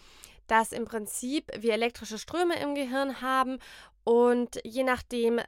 dass 0.47 0.73
im 0.73 0.85
Prinzip 0.85 1.51
wir 1.59 1.73
elektrische 1.73 2.19
Ströme 2.19 2.61
im 2.61 2.75
Gehirn 2.75 3.21
haben 3.21 3.59
und 4.05 4.61
je 4.65 4.85
nachdem, 4.85 5.41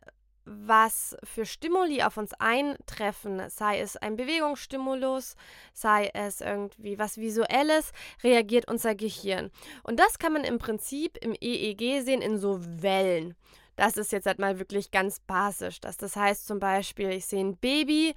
was 0.44 1.16
für 1.24 1.44
Stimuli 1.44 2.02
auf 2.02 2.16
uns 2.16 2.32
eintreffen, 2.38 3.48
sei 3.48 3.80
es 3.80 3.96
ein 3.96 4.16
Bewegungsstimulus, 4.16 5.36
sei 5.72 6.10
es 6.14 6.40
irgendwie 6.40 6.98
was 6.98 7.18
Visuelles, 7.18 7.92
reagiert 8.22 8.68
unser 8.68 8.94
Gehirn. 8.94 9.50
Und 9.82 10.00
das 10.00 10.18
kann 10.18 10.32
man 10.32 10.44
im 10.44 10.58
Prinzip 10.58 11.18
im 11.22 11.34
EEG 11.40 12.02
sehen 12.02 12.22
in 12.22 12.38
so 12.38 12.60
Wellen. 12.82 13.34
Das 13.76 13.96
ist 13.96 14.12
jetzt 14.12 14.26
halt 14.26 14.38
mal 14.38 14.58
wirklich 14.58 14.90
ganz 14.90 15.20
basisch. 15.20 15.80
Das, 15.80 15.96
das 15.96 16.16
heißt 16.16 16.46
zum 16.46 16.58
Beispiel, 16.58 17.10
ich 17.10 17.26
sehe 17.26 17.40
ein 17.40 17.56
Baby, 17.56 18.14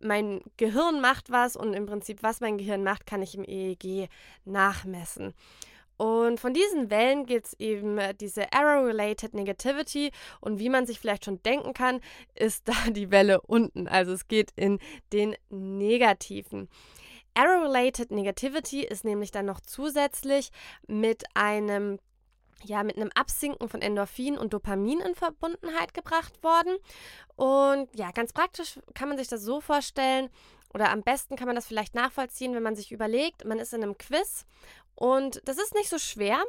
mein 0.00 0.42
Gehirn 0.56 1.00
macht 1.00 1.30
was 1.30 1.56
und 1.56 1.72
im 1.72 1.86
Prinzip, 1.86 2.22
was 2.22 2.40
mein 2.40 2.58
Gehirn 2.58 2.84
macht, 2.84 3.06
kann 3.06 3.22
ich 3.22 3.34
im 3.34 3.44
EEG 3.44 4.08
nachmessen. 4.44 5.34
Und 5.96 6.40
von 6.40 6.52
diesen 6.52 6.90
Wellen 6.90 7.24
gibt 7.26 7.46
es 7.46 7.52
eben 7.58 7.98
äh, 7.98 8.14
diese 8.14 8.52
Error-Related 8.52 9.34
Negativity. 9.34 10.10
Und 10.40 10.58
wie 10.58 10.68
man 10.68 10.86
sich 10.86 11.00
vielleicht 11.00 11.24
schon 11.24 11.42
denken 11.42 11.72
kann, 11.72 12.00
ist 12.34 12.68
da 12.68 12.74
die 12.90 13.10
Welle 13.10 13.40
unten. 13.40 13.88
Also 13.88 14.12
es 14.12 14.28
geht 14.28 14.52
in 14.56 14.78
den 15.12 15.36
Negativen. 15.48 16.68
Error-Related 17.34 18.10
Negativity 18.10 18.82
ist 18.82 19.04
nämlich 19.04 19.30
dann 19.30 19.46
noch 19.46 19.60
zusätzlich 19.60 20.50
mit 20.86 21.24
einem 21.34 21.98
ja, 22.64 22.82
mit 22.82 22.96
einem 22.96 23.10
Absinken 23.14 23.68
von 23.68 23.82
Endorphin 23.82 24.38
und 24.38 24.54
Dopamin 24.54 25.00
in 25.00 25.14
Verbundenheit 25.14 25.92
gebracht 25.92 26.42
worden. 26.42 26.76
Und 27.36 27.94
ja, 27.94 28.10
ganz 28.12 28.32
praktisch 28.32 28.80
kann 28.94 29.10
man 29.10 29.18
sich 29.18 29.28
das 29.28 29.42
so 29.42 29.60
vorstellen, 29.60 30.30
oder 30.74 30.90
am 30.90 31.02
besten 31.02 31.36
kann 31.36 31.46
man 31.46 31.56
das 31.56 31.66
vielleicht 31.66 31.94
nachvollziehen, 31.94 32.54
wenn 32.54 32.62
man 32.62 32.76
sich 32.76 32.92
überlegt, 32.92 33.44
man 33.44 33.58
ist 33.58 33.72
in 33.72 33.82
einem 33.82 33.96
Quiz 33.96 34.44
und 34.96 35.40
das 35.44 35.58
ist 35.58 35.74
nicht 35.74 35.88
so 35.88 35.98
schwer. 35.98 36.42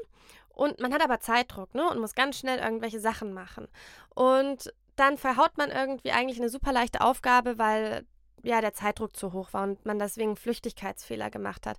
Und 0.50 0.80
man 0.80 0.92
hat 0.92 1.04
aber 1.04 1.20
Zeitdruck, 1.20 1.76
ne? 1.76 1.88
Und 1.88 2.00
muss 2.00 2.16
ganz 2.16 2.40
schnell 2.40 2.58
irgendwelche 2.58 3.00
Sachen 3.00 3.32
machen. 3.32 3.68
Und 4.16 4.74
dann 4.96 5.18
verhaut 5.18 5.56
man 5.58 5.70
irgendwie 5.70 6.12
eigentlich 6.12 6.40
eine 6.40 6.50
super 6.50 6.74
leichte 6.74 7.02
Aufgabe, 7.02 7.60
weil 7.60 8.06
ja 8.42 8.62
der 8.62 8.74
Zeitdruck 8.74 9.16
zu 9.16 9.34
hoch 9.34 9.54
war 9.54 9.64
und 9.64 9.86
man 9.86 10.00
deswegen 10.00 10.36
Flüchtigkeitsfehler 10.36 11.30
gemacht 11.30 11.68
hat. 11.68 11.78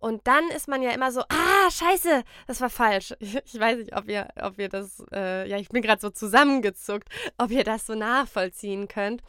Und 0.00 0.26
dann 0.26 0.48
ist 0.48 0.66
man 0.66 0.82
ja 0.82 0.90
immer 0.92 1.12
so, 1.12 1.20
ah, 1.20 1.70
scheiße, 1.70 2.24
das 2.46 2.60
war 2.60 2.70
falsch. 2.70 3.14
Ich 3.20 3.58
weiß 3.58 3.78
nicht, 3.78 3.96
ob 3.96 4.08
ihr, 4.08 4.28
ob 4.40 4.58
ihr 4.58 4.68
das, 4.68 5.02
äh, 5.12 5.48
ja, 5.48 5.58
ich 5.58 5.68
bin 5.68 5.82
gerade 5.82 6.00
so 6.00 6.10
zusammengezuckt, 6.10 7.08
ob 7.38 7.50
ihr 7.50 7.64
das 7.64 7.86
so 7.86 7.94
nachvollziehen 7.94 8.88
könnt. 8.88 9.22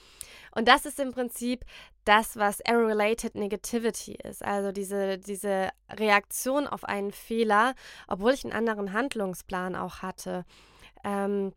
Und 0.54 0.68
das 0.68 0.86
ist 0.86 1.00
im 1.00 1.12
Prinzip 1.12 1.66
das, 2.06 2.38
was 2.38 2.60
Error-Related 2.62 3.36
Negativity 3.36 4.14
ist. 4.14 4.44
Also 4.44 4.72
diese, 4.72 5.18
diese 5.18 5.70
Reaktion 5.90 6.68
auf 6.68 6.84
einen 6.84 7.12
Fehler, 7.12 7.76
obwohl 8.08 8.34
ich 8.34 8.44
einen 8.44 8.54
anderen 8.54 8.94
Handlungsplan 8.94 9.76
auch 9.76 10.02
hatte. 10.02 10.46
Ähm, 11.04 11.54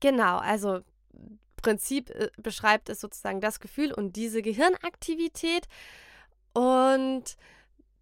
genau, 0.00 0.38
also 0.38 0.80
Prinzip 1.62 2.10
äh, 2.10 2.30
beschreibt 2.36 2.88
es 2.88 3.00
sozusagen 3.00 3.40
das 3.40 3.60
Gefühl 3.60 3.92
und 3.92 4.16
diese 4.16 4.42
Gehirnaktivität. 4.42 5.66
Und 6.52 7.36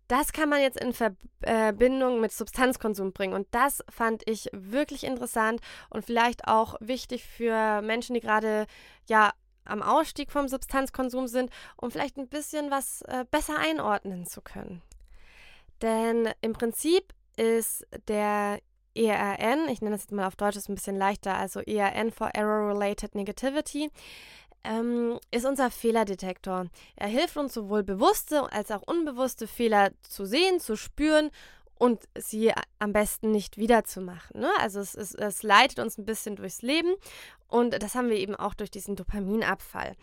das 0.09 0.33
kann 0.33 0.49
man 0.49 0.61
jetzt 0.61 0.81
in 0.81 0.93
Verbindung 0.93 2.21
mit 2.21 2.33
Substanzkonsum 2.33 3.13
bringen. 3.13 3.35
Und 3.35 3.49
das 3.51 3.83
fand 3.89 4.23
ich 4.29 4.49
wirklich 4.53 5.05
interessant 5.05 5.61
und 5.91 6.05
vielleicht 6.05 6.47
auch 6.47 6.77
wichtig 6.81 7.25
für 7.25 7.83
Menschen, 7.83 8.15
die 8.15 8.21
gerade 8.21 8.67
ja 9.09 9.33
am 9.67 9.83
Ausstieg 9.83 10.31
vom 10.31 10.49
Substanzkonsum 10.49 11.29
sind, 11.29 11.51
um 11.77 11.91
vielleicht 11.91 12.17
ein 12.17 12.29
bisschen 12.29 12.71
was 12.71 13.03
äh, 13.03 13.25
besser 13.31 13.59
einordnen 13.59 14.27
zu 14.27 14.41
können. 14.41 14.83
Denn 15.83 16.31
im 16.41 16.53
Prinzip 16.53 17.13
ist 17.37 17.87
der 18.09 18.61
ERN, 18.95 19.69
ich 19.69 19.83
nenne 19.83 19.95
das 19.95 20.05
jetzt 20.05 20.13
mal 20.13 20.27
auf 20.27 20.37
Deutsch, 20.37 20.57
ist 20.57 20.69
ein 20.69 20.75
bisschen 20.75 20.97
leichter, 20.97 21.37
also 21.37 21.61
ERN 21.61 22.11
for 22.11 22.31
Error-Related 22.33 23.15
Negativity, 23.15 23.91
ähm, 24.65 25.19
ist 25.31 25.45
unser 25.45 25.71
Fehlerdetektor. 25.71 26.67
Er 26.97 27.09
hilft 27.09 27.37
uns 27.37 27.55
sowohl 27.55 27.83
bewusste 27.83 28.51
als 28.53 28.71
auch 28.71 28.83
unbewusste 28.83 29.47
Fehler 29.47 29.91
zu 30.03 30.25
sehen, 30.25 30.61
zu 30.61 30.77
spüren 30.77 31.31
und 31.79 32.05
sie 32.17 32.53
am 32.79 32.93
besten 32.93 33.31
nicht 33.31 33.59
wiederzumachen. 33.59 34.41
Ne? 34.41 34.51
Also 34.61 34.81
es, 34.81 34.95
es, 34.95 35.15
es 35.15 35.43
leitet 35.43 35.79
uns 35.79 35.99
ein 35.99 36.07
bisschen 36.07 36.37
durchs 36.37 36.63
Leben 36.63 36.95
und 37.49 37.81
das 37.83 37.95
haben 37.95 38.09
wir 38.09 38.17
eben 38.17 38.35
auch 38.35 38.55
durch 38.55 38.71
diesen 38.71 38.97
Dopaminabfall. 38.97 39.95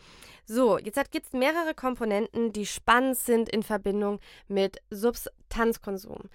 So, 0.46 0.78
jetzt 0.78 1.12
gibt 1.12 1.28
es 1.28 1.34
mehrere 1.34 1.74
Komponenten, 1.74 2.54
die 2.54 2.66
spannend 2.66 3.18
sind 3.18 3.50
in 3.50 3.64
Verbindung 3.64 4.20
mit 4.48 4.78
Substanzkonsum. 4.90 6.30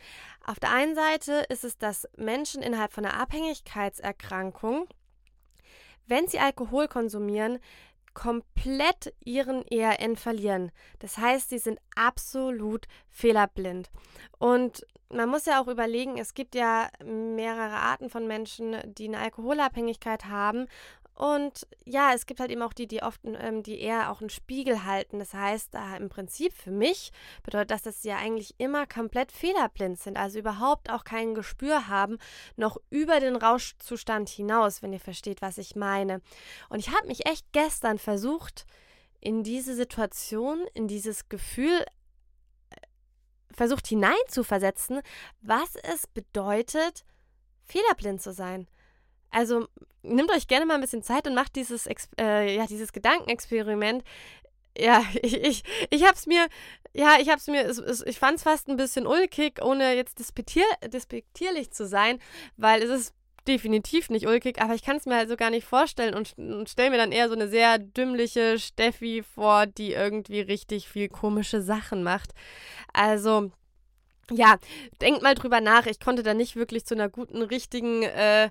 Auf 0.45 0.59
der 0.59 0.73
einen 0.73 0.95
Seite 0.95 1.45
ist 1.49 1.65
es, 1.65 1.79
dass 1.79 2.09
Menschen 2.17 2.63
innerhalb 2.63 2.93
von 2.93 3.05
einer 3.05 3.21
Abhängigkeitserkrankung, 3.21 4.89
wenn 6.07 6.27
sie 6.27 6.39
Alkohol 6.39 6.89
konsumieren, 6.89 7.59
komplett 8.19 9.15
ihren 9.25 9.65
ERN 9.69 10.17
verlieren. 10.17 10.73
Das 10.99 11.19
heißt, 11.19 11.51
sie 11.51 11.59
sind 11.59 11.79
absolut 11.95 12.89
fehlerblind. 13.11 13.91
Und 14.39 14.85
man 15.09 15.29
muss 15.29 15.47
ja 15.47 15.63
auch 15.63 15.69
überlegen, 15.69 16.19
es 16.19 16.35
gibt 16.35 16.57
ja 16.57 16.89
mehrere 17.05 17.77
Arten 17.77 18.11
von 18.11 18.27
Menschen, 18.27 18.77
die 18.87 19.07
eine 19.07 19.21
Alkoholabhängigkeit 19.21 20.25
haben 20.25 20.67
und 21.19 21.67
ja, 21.85 22.13
es 22.15 22.27
gibt 22.27 22.39
halt 22.39 22.53
eben 22.53 22.63
auch 22.63 22.73
die, 22.73 22.87
die 22.87 23.03
oft, 23.03 23.21
ähm, 23.25 23.65
die 23.65 23.81
eher 23.81 24.13
auch 24.13 24.21
einen 24.21 24.31
Spiegel 24.31 24.85
halten. 24.85 25.19
Das 25.19 25.35
heißt, 25.35 25.75
äh, 25.75 25.97
im 25.97 26.09
Prinzip 26.09 26.53
für 26.53 26.71
mich 26.71 27.11
bedeutet 27.43 27.73
das, 27.73 27.83
dass 27.83 28.03
sie 28.03 28.11
ja 28.11 28.19
eigentlich 28.19 28.55
immer 28.59 28.87
komplett 28.87 29.33
fehlerblind 29.33 29.99
sind, 29.99 30.17
also 30.17 30.39
überhaupt 30.39 30.91
auch 30.91 31.03
kein 31.03 31.35
Gespür 31.35 31.89
haben, 31.89 32.19
noch 32.55 32.77
über 32.91 33.19
den 33.19 33.35
Rauschzustand 33.35 34.29
hinaus, 34.29 34.81
wenn 34.81 34.93
ihr 34.93 35.01
versteht, 35.01 35.43
was 35.43 35.59
ich 35.59 35.75
meine. 35.75 36.21
Und 36.69 36.79
ich 36.79 36.95
habe 36.95 37.09
mich 37.09 37.27
echt 37.27 37.51
gestern 37.51 37.99
versucht, 37.99 38.65
in 39.19 39.43
diese 39.43 39.75
Situation, 39.75 40.69
in 40.73 40.87
dieses 40.87 41.29
Gefühl 41.29 41.85
äh, 42.71 42.77
versucht 43.51 43.89
hineinzuversetzen, 43.89 45.01
was 45.41 45.75
es 45.83 46.07
bedeutet, 46.07 47.05
fehlerblind 47.65 48.23
zu 48.23 48.33
sein. 48.33 48.69
Also 49.31 49.69
nehmt 50.03 50.31
euch 50.31 50.49
gerne 50.49 50.67
mal 50.67 50.75
ein 50.75 50.81
bisschen 50.81 51.03
Zeit 51.03 51.27
und 51.27 51.35
macht 51.35 51.57
dieses, 51.57 51.87
äh, 52.19 52.57
ja, 52.57 52.67
dieses 52.67 52.93
Gedankenexperiment. 52.93 54.05
Ja, 54.77 55.03
ich, 55.23 55.37
ich, 55.37 55.63
ich 55.91 56.05
hab's 56.05 56.27
mir, 56.27 56.47
ja, 56.95 57.17
ich 57.21 57.29
hab's 57.29 57.47
mir, 57.47 57.71
ich 58.07 58.19
fand's 58.19 58.43
fast 58.43 58.69
ein 58.69 58.77
bisschen 58.77 59.07
ulkig, 59.07 59.63
ohne 59.63 59.95
jetzt 59.95 60.19
despektier, 60.19 60.65
despektierlich 60.87 61.71
zu 61.71 61.87
sein, 61.87 62.19
weil 62.57 62.83
es 62.83 62.91
ist 62.91 63.15
definitiv 63.49 64.11
nicht 64.11 64.27
ulkig, 64.27 64.61
aber 64.61 64.75
ich 64.75 64.83
kann 64.83 64.99
es 64.99 65.07
mir 65.07 65.17
halt 65.17 65.29
so 65.29 65.37
gar 65.37 65.51
nicht 65.51 65.67
vorstellen 65.67 66.15
und, 66.15 66.37
und 66.37 66.69
stelle 66.69 66.91
mir 66.91 66.99
dann 66.99 67.13
eher 67.13 67.29
so 67.29 67.35
eine 67.35 67.49
sehr 67.49 67.79
dümmliche 67.79 68.59
Steffi 68.59 69.23
vor, 69.23 69.67
die 69.67 69.93
irgendwie 69.93 70.41
richtig 70.41 70.89
viel 70.89 71.09
komische 71.09 71.63
Sachen 71.63 72.03
macht. 72.03 72.35
Also, 72.93 73.51
ja, 74.31 74.59
denkt 75.01 75.23
mal 75.23 75.35
drüber 75.35 75.63
nach. 75.63 75.87
Ich 75.87 75.99
konnte 75.99 76.23
da 76.23 76.35
nicht 76.35 76.57
wirklich 76.57 76.85
zu 76.85 76.95
einer 76.95 77.09
guten, 77.09 77.41
richtigen, 77.43 78.03
äh, 78.03 78.51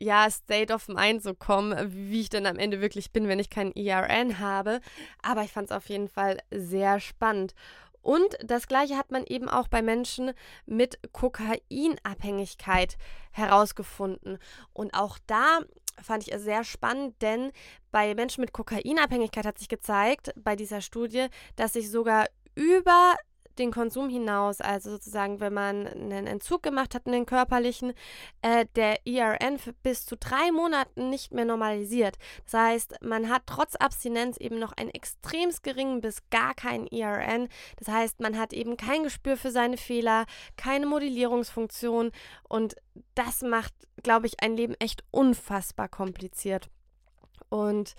ja, 0.00 0.30
State 0.30 0.72
of 0.72 0.88
Mind 0.88 1.22
so 1.22 1.34
komme, 1.34 1.88
wie 1.90 2.20
ich 2.20 2.30
dann 2.30 2.46
am 2.46 2.58
Ende 2.58 2.80
wirklich 2.80 3.12
bin, 3.12 3.28
wenn 3.28 3.38
ich 3.38 3.50
keinen 3.50 3.72
ERN 3.72 4.38
habe. 4.38 4.80
Aber 5.22 5.42
ich 5.42 5.52
fand 5.52 5.70
es 5.70 5.76
auf 5.76 5.88
jeden 5.88 6.08
Fall 6.08 6.38
sehr 6.50 7.00
spannend. 7.00 7.54
Und 8.00 8.38
das 8.42 8.68
gleiche 8.68 8.96
hat 8.96 9.10
man 9.10 9.24
eben 9.24 9.48
auch 9.48 9.68
bei 9.68 9.82
Menschen 9.82 10.32
mit 10.66 10.98
Kokainabhängigkeit 11.12 12.96
herausgefunden. 13.32 14.38
Und 14.72 14.94
auch 14.94 15.18
da 15.26 15.60
fand 16.02 16.26
ich 16.26 16.32
es 16.32 16.42
sehr 16.42 16.64
spannend, 16.64 17.20
denn 17.20 17.50
bei 17.90 18.14
Menschen 18.14 18.40
mit 18.40 18.52
Kokainabhängigkeit 18.52 19.44
hat 19.44 19.58
sich 19.58 19.68
gezeigt, 19.68 20.32
bei 20.36 20.54
dieser 20.54 20.80
Studie, 20.80 21.26
dass 21.56 21.72
sich 21.72 21.90
sogar 21.90 22.26
über 22.54 23.16
den 23.58 23.72
Konsum 23.72 24.08
hinaus, 24.08 24.60
also 24.60 24.90
sozusagen, 24.90 25.40
wenn 25.40 25.52
man 25.52 25.86
einen 25.86 26.26
Entzug 26.26 26.62
gemacht 26.62 26.94
hat, 26.94 27.06
einen 27.06 27.26
körperlichen, 27.26 27.92
äh, 28.42 28.66
der 28.76 29.06
ERN 29.06 29.58
bis 29.82 30.06
zu 30.06 30.16
drei 30.16 30.50
Monaten 30.52 31.10
nicht 31.10 31.32
mehr 31.32 31.44
normalisiert. 31.44 32.16
Das 32.44 32.54
heißt, 32.54 33.02
man 33.02 33.28
hat 33.28 33.42
trotz 33.46 33.74
Abstinenz 33.76 34.36
eben 34.36 34.58
noch 34.58 34.72
einen 34.72 34.90
extrem 34.90 35.48
geringen 35.62 36.00
bis 36.00 36.28
gar 36.30 36.54
keinen 36.54 36.86
ERN. 36.88 37.48
Das 37.76 37.88
heißt, 37.88 38.20
man 38.20 38.38
hat 38.38 38.52
eben 38.52 38.76
kein 38.76 39.02
Gespür 39.02 39.36
für 39.36 39.50
seine 39.50 39.76
Fehler, 39.76 40.26
keine 40.56 40.86
Modellierungsfunktion 40.86 42.12
und 42.48 42.76
das 43.14 43.42
macht, 43.42 43.72
glaube 44.02 44.26
ich, 44.26 44.42
ein 44.42 44.56
Leben 44.56 44.74
echt 44.78 45.04
unfassbar 45.10 45.88
kompliziert. 45.88 46.68
Und 47.48 47.94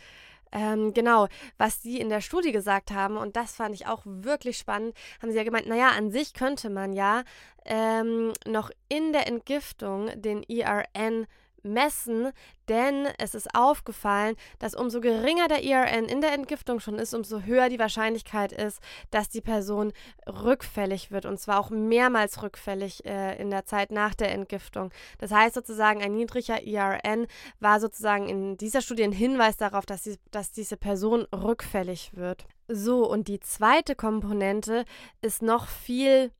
ähm, 0.52 0.94
genau, 0.94 1.28
was 1.58 1.82
sie 1.82 2.00
in 2.00 2.10
der 2.10 2.22
Studie 2.22 2.52
gesagt 2.52 2.92
haben, 2.92 3.18
und 3.18 3.36
das 3.36 3.56
fand 3.56 3.76
ich 3.76 3.88
auch 3.88 4.02
wirklich 4.06 4.58
spannend, 4.58 4.96
haben 5.22 5.32
sie 5.32 5.38
ja 5.38 5.44
gemeint, 5.44 5.68
naja, 5.68 5.90
an 5.90 6.12
sich 6.12 6.34
könnte 6.34 6.70
man 6.70 6.94
ja 6.94 7.24
ähm, 7.66 8.34
noch 8.48 8.72
in 8.88 9.14
der 9.14 9.28
Entgiftung 9.28 10.10
den 10.20 10.44
ERN 10.44 11.28
messen, 11.64 12.32
denn 12.68 13.08
es 13.18 13.36
ist 13.36 13.56
aufgefallen, 13.56 14.36
dass 14.60 14.76
umso 14.76 15.02
geringer 15.02 15.48
der 15.48 15.64
IRN 15.64 16.06
in 16.06 16.22
der 16.22 16.34
Entgiftung 16.34 16.80
schon 16.80 17.00
ist, 17.00 17.14
umso 17.14 17.42
höher 17.42 17.70
die 17.70 17.80
Wahrscheinlichkeit 17.80 18.52
ist, 18.52 18.80
dass 19.12 19.30
die 19.30 19.42
Person 19.42 19.92
rückfällig 20.28 21.12
wird 21.12 21.26
und 21.26 21.40
zwar 21.40 21.60
auch 21.60 21.70
mehrmals 21.70 22.42
rückfällig 22.44 23.06
äh, 23.06 23.40
in 23.42 23.50
der 23.50 23.66
Zeit 23.66 23.92
nach 23.92 24.14
der 24.14 24.32
Entgiftung. 24.32 24.92
Das 25.18 25.32
heißt 25.32 25.56
sozusagen, 25.56 26.02
ein 26.02 26.14
niedriger 26.14 26.62
IRN 26.62 27.28
war 27.60 27.80
sozusagen 27.80 28.30
in 28.30 28.58
dieser 28.58 28.82
Studie 28.82 29.04
ein 29.04 29.12
Hinweis 29.12 29.58
darauf, 29.58 29.86
dass, 29.86 30.04
die, 30.04 30.18
dass 30.32 30.52
diese 30.52 30.78
Person 30.78 31.26
rückfällig 31.34 32.12
wird. 32.16 32.46
So, 32.68 33.10
und 33.10 33.28
die 33.28 33.40
zweite 33.40 33.96
Komponente 33.96 34.86
ist 35.22 35.42
noch 35.42 35.68
viel 35.68 36.32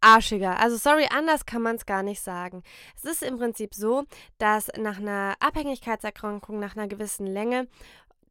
arschiger. 0.00 0.58
Also 0.58 0.76
sorry, 0.76 1.06
anders 1.10 1.46
kann 1.46 1.62
man 1.62 1.76
es 1.76 1.86
gar 1.86 2.02
nicht 2.02 2.20
sagen. 2.20 2.62
Es 2.96 3.04
ist 3.04 3.22
im 3.22 3.38
Prinzip 3.38 3.74
so, 3.74 4.04
dass 4.38 4.68
nach 4.78 4.98
einer 4.98 5.34
Abhängigkeitserkrankung, 5.40 6.58
nach 6.58 6.76
einer 6.76 6.88
gewissen 6.88 7.26
Länge, 7.26 7.68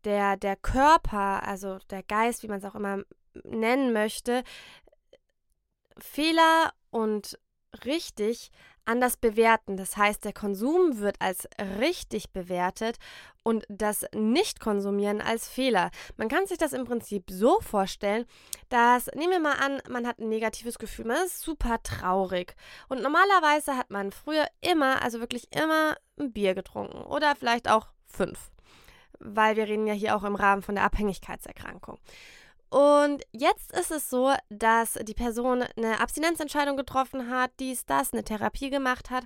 der, 0.03 0.37
der 0.37 0.55
Körper, 0.55 1.43
also 1.43 1.77
der 1.89 2.03
Geist, 2.03 2.43
wie 2.43 2.47
man 2.47 2.59
es 2.59 2.65
auch 2.65 2.75
immer 2.75 3.03
nennen 3.43 3.93
möchte, 3.93 4.43
Fehler 5.97 6.73
und 6.89 7.37
richtig 7.85 8.51
anders 8.89 9.17
bewerten. 9.17 9.77
Das 9.77 9.95
heißt, 9.95 10.25
der 10.25 10.33
Konsum 10.33 10.99
wird 10.99 11.21
als 11.21 11.47
richtig 11.79 12.31
bewertet 12.31 12.97
und 13.43 13.65
das 13.69 14.05
Nicht-Konsumieren 14.13 15.21
als 15.21 15.47
Fehler. 15.47 15.91
Man 16.17 16.27
kann 16.27 16.47
sich 16.47 16.57
das 16.57 16.73
im 16.73 16.85
Prinzip 16.85 17.25
so 17.29 17.59
vorstellen, 17.61 18.25
dass, 18.69 19.07
nehmen 19.15 19.31
wir 19.31 19.39
mal 19.39 19.57
an, 19.57 19.81
man 19.89 20.07
hat 20.07 20.19
ein 20.19 20.29
negatives 20.29 20.79
Gefühl, 20.79 21.05
man 21.05 21.25
ist 21.25 21.41
super 21.41 21.81
traurig. 21.83 22.55
Und 22.89 23.01
normalerweise 23.01 23.77
hat 23.77 23.91
man 23.91 24.11
früher 24.11 24.47
immer, 24.61 25.01
also 25.01 25.19
wirklich 25.19 25.47
immer 25.55 25.95
ein 26.19 26.33
Bier 26.33 26.55
getrunken 26.55 27.01
oder 27.03 27.35
vielleicht 27.35 27.69
auch 27.69 27.87
fünf. 28.05 28.51
Weil 29.19 29.55
wir 29.55 29.67
reden 29.67 29.87
ja 29.87 29.93
hier 29.93 30.15
auch 30.15 30.23
im 30.23 30.35
Rahmen 30.35 30.61
von 30.61 30.75
der 30.75 30.85
Abhängigkeitserkrankung. 30.85 31.99
Und 32.69 33.23
jetzt 33.31 33.71
ist 33.71 33.91
es 33.91 34.09
so, 34.09 34.33
dass 34.49 34.93
die 34.93 35.13
Person 35.15 35.63
eine 35.75 35.99
Abstinenzentscheidung 35.99 36.77
getroffen 36.77 37.29
hat, 37.29 37.51
dies, 37.59 37.85
das, 37.85 38.13
eine 38.13 38.23
Therapie 38.23 38.69
gemacht 38.69 39.09
hat. 39.09 39.25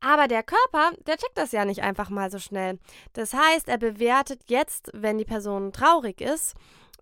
Aber 0.00 0.28
der 0.28 0.42
Körper, 0.42 0.92
der 1.06 1.16
checkt 1.16 1.36
das 1.36 1.52
ja 1.52 1.64
nicht 1.64 1.82
einfach 1.82 2.10
mal 2.10 2.30
so 2.30 2.38
schnell. 2.38 2.78
Das 3.12 3.34
heißt, 3.34 3.68
er 3.68 3.78
bewertet 3.78 4.42
jetzt, 4.48 4.90
wenn 4.94 5.18
die 5.18 5.24
Person 5.24 5.72
traurig 5.72 6.20
ist, 6.20 6.54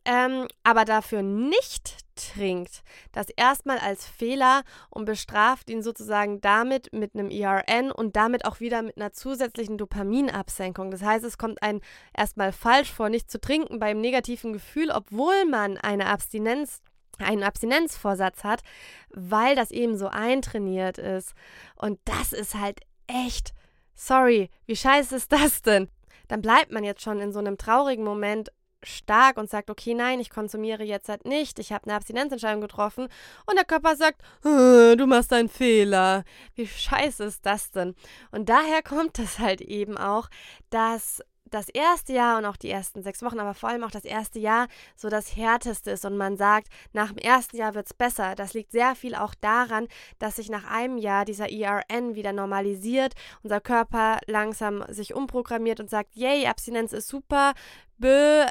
ähm, 0.05 0.47
aber 0.63 0.85
dafür 0.85 1.23
nicht 1.23 2.04
trinkt, 2.15 2.83
das 3.13 3.29
erstmal 3.37 3.79
als 3.79 4.07
Fehler 4.07 4.63
und 4.91 5.05
bestraft 5.05 5.71
ihn 5.71 5.83
sozusagen 5.83 6.41
damit 6.41 6.93
mit 6.93 7.15
einem 7.15 7.31
IRN 7.31 7.91
und 7.91 8.17
damit 8.17 8.45
auch 8.45 8.61
wieder 8.61 8.83
mit 8.83 8.97
einer 8.97 9.13
zusätzlichen 9.13 9.79
Dopaminabsenkung. 9.79 10.91
Das 10.91 11.03
heißt, 11.03 11.25
es 11.25 11.39
kommt 11.39 11.63
einem 11.63 11.81
erstmal 12.17 12.53
falsch 12.53 12.93
vor, 12.93 13.09
nicht 13.09 13.31
zu 13.31 13.41
trinken 13.41 13.79
beim 13.79 14.01
negativen 14.01 14.53
Gefühl, 14.53 14.91
obwohl 14.91 15.45
man 15.45 15.77
eine 15.79 16.07
Abstinenz 16.07 16.81
einen 17.19 17.45
Abstinenzvorsatz 17.45 18.43
hat, 18.43 18.63
weil 19.11 19.55
das 19.55 19.71
eben 19.71 19.97
so 19.97 20.09
eintrainiert 20.09 20.99
ist. 20.99 21.35
Und 21.77 22.01
das 22.05 22.33
ist 22.33 22.55
halt 22.55 22.81
echt, 23.07 23.55
sorry, 23.95 24.51
wie 24.67 24.77
scheiße 24.77 25.15
ist 25.15 25.31
das 25.31 25.63
denn? 25.63 25.89
Dann 26.29 26.43
bleibt 26.43 26.73
man 26.73 26.85
jetzt 26.85 27.03
schon 27.03 27.21
in 27.21 27.33
so 27.33 27.39
einem 27.39 27.59
traurigen 27.59 28.05
Moment 28.05 28.51
stark 28.85 29.37
und 29.37 29.51
sagt, 29.51 29.71
okay, 29.71 29.95
nein, 29.95 30.21
ich 30.21 30.31
konsumiere 30.31 30.85
jetzt 30.85 31.09
halt 31.09 31.25
nicht, 31.25 31.59
ich 31.59 31.73
habe 31.73 31.85
eine 31.85 31.95
Abstinenzentscheidung 31.95 32.61
getroffen 32.61 33.09
und 33.47 33.57
der 33.57 33.65
Körper 33.65 33.97
sagt, 33.97 34.21
du 34.43 35.05
machst 35.07 35.33
einen 35.33 35.49
Fehler. 35.49 36.25
Wie 36.55 36.67
scheiße 36.67 37.25
ist 37.25 37.45
das 37.47 37.71
denn? 37.71 37.95
Und 38.31 38.49
daher 38.49 38.83
kommt 38.83 39.19
es 39.19 39.39
halt 39.39 39.61
eben 39.61 39.97
auch, 39.97 40.29
dass 40.71 41.23
das 41.51 41.69
erste 41.69 42.13
Jahr 42.15 42.39
und 42.39 42.47
auch 42.47 42.57
die 42.57 42.71
ersten 42.71 43.03
sechs 43.05 43.23
Wochen, 43.23 43.39
aber 43.39 43.55
vor 43.55 43.69
allem 43.69 43.85
auch 43.85 43.91
das 43.91 44.05
erste 44.05 44.41
Jahr 44.41 44.67
so 44.97 45.09
das 45.09 45.37
härteste 45.37 45.93
ist 45.93 46.05
und 46.05 46.17
man 46.17 46.37
sagt, 46.37 46.67
nach 46.93 47.09
dem 47.13 47.19
ersten 47.19 47.57
Jahr 47.57 47.75
wird 47.75 47.87
es 47.87 47.95
besser. 47.95 48.35
Das 48.35 48.55
liegt 48.55 48.73
sehr 48.73 48.97
viel 48.97 49.15
auch 49.15 49.35
daran, 49.41 49.87
dass 50.19 50.37
sich 50.37 50.51
nach 50.51 50.65
einem 50.65 50.99
Jahr 50.99 51.25
dieser 51.25 51.53
ERN 51.53 52.17
wieder 52.17 52.33
normalisiert, 52.33 53.13
unser 53.45 53.61
Körper 53.61 54.19
langsam 54.27 54.85
sich 54.89 55.15
umprogrammiert 55.15 55.79
und 55.79 55.91
sagt, 55.91 56.17
yay, 56.17 56.47
Abstinenz 56.47 56.93
ist 56.93 57.07
super, 57.07 57.53
bö, 57.99 58.47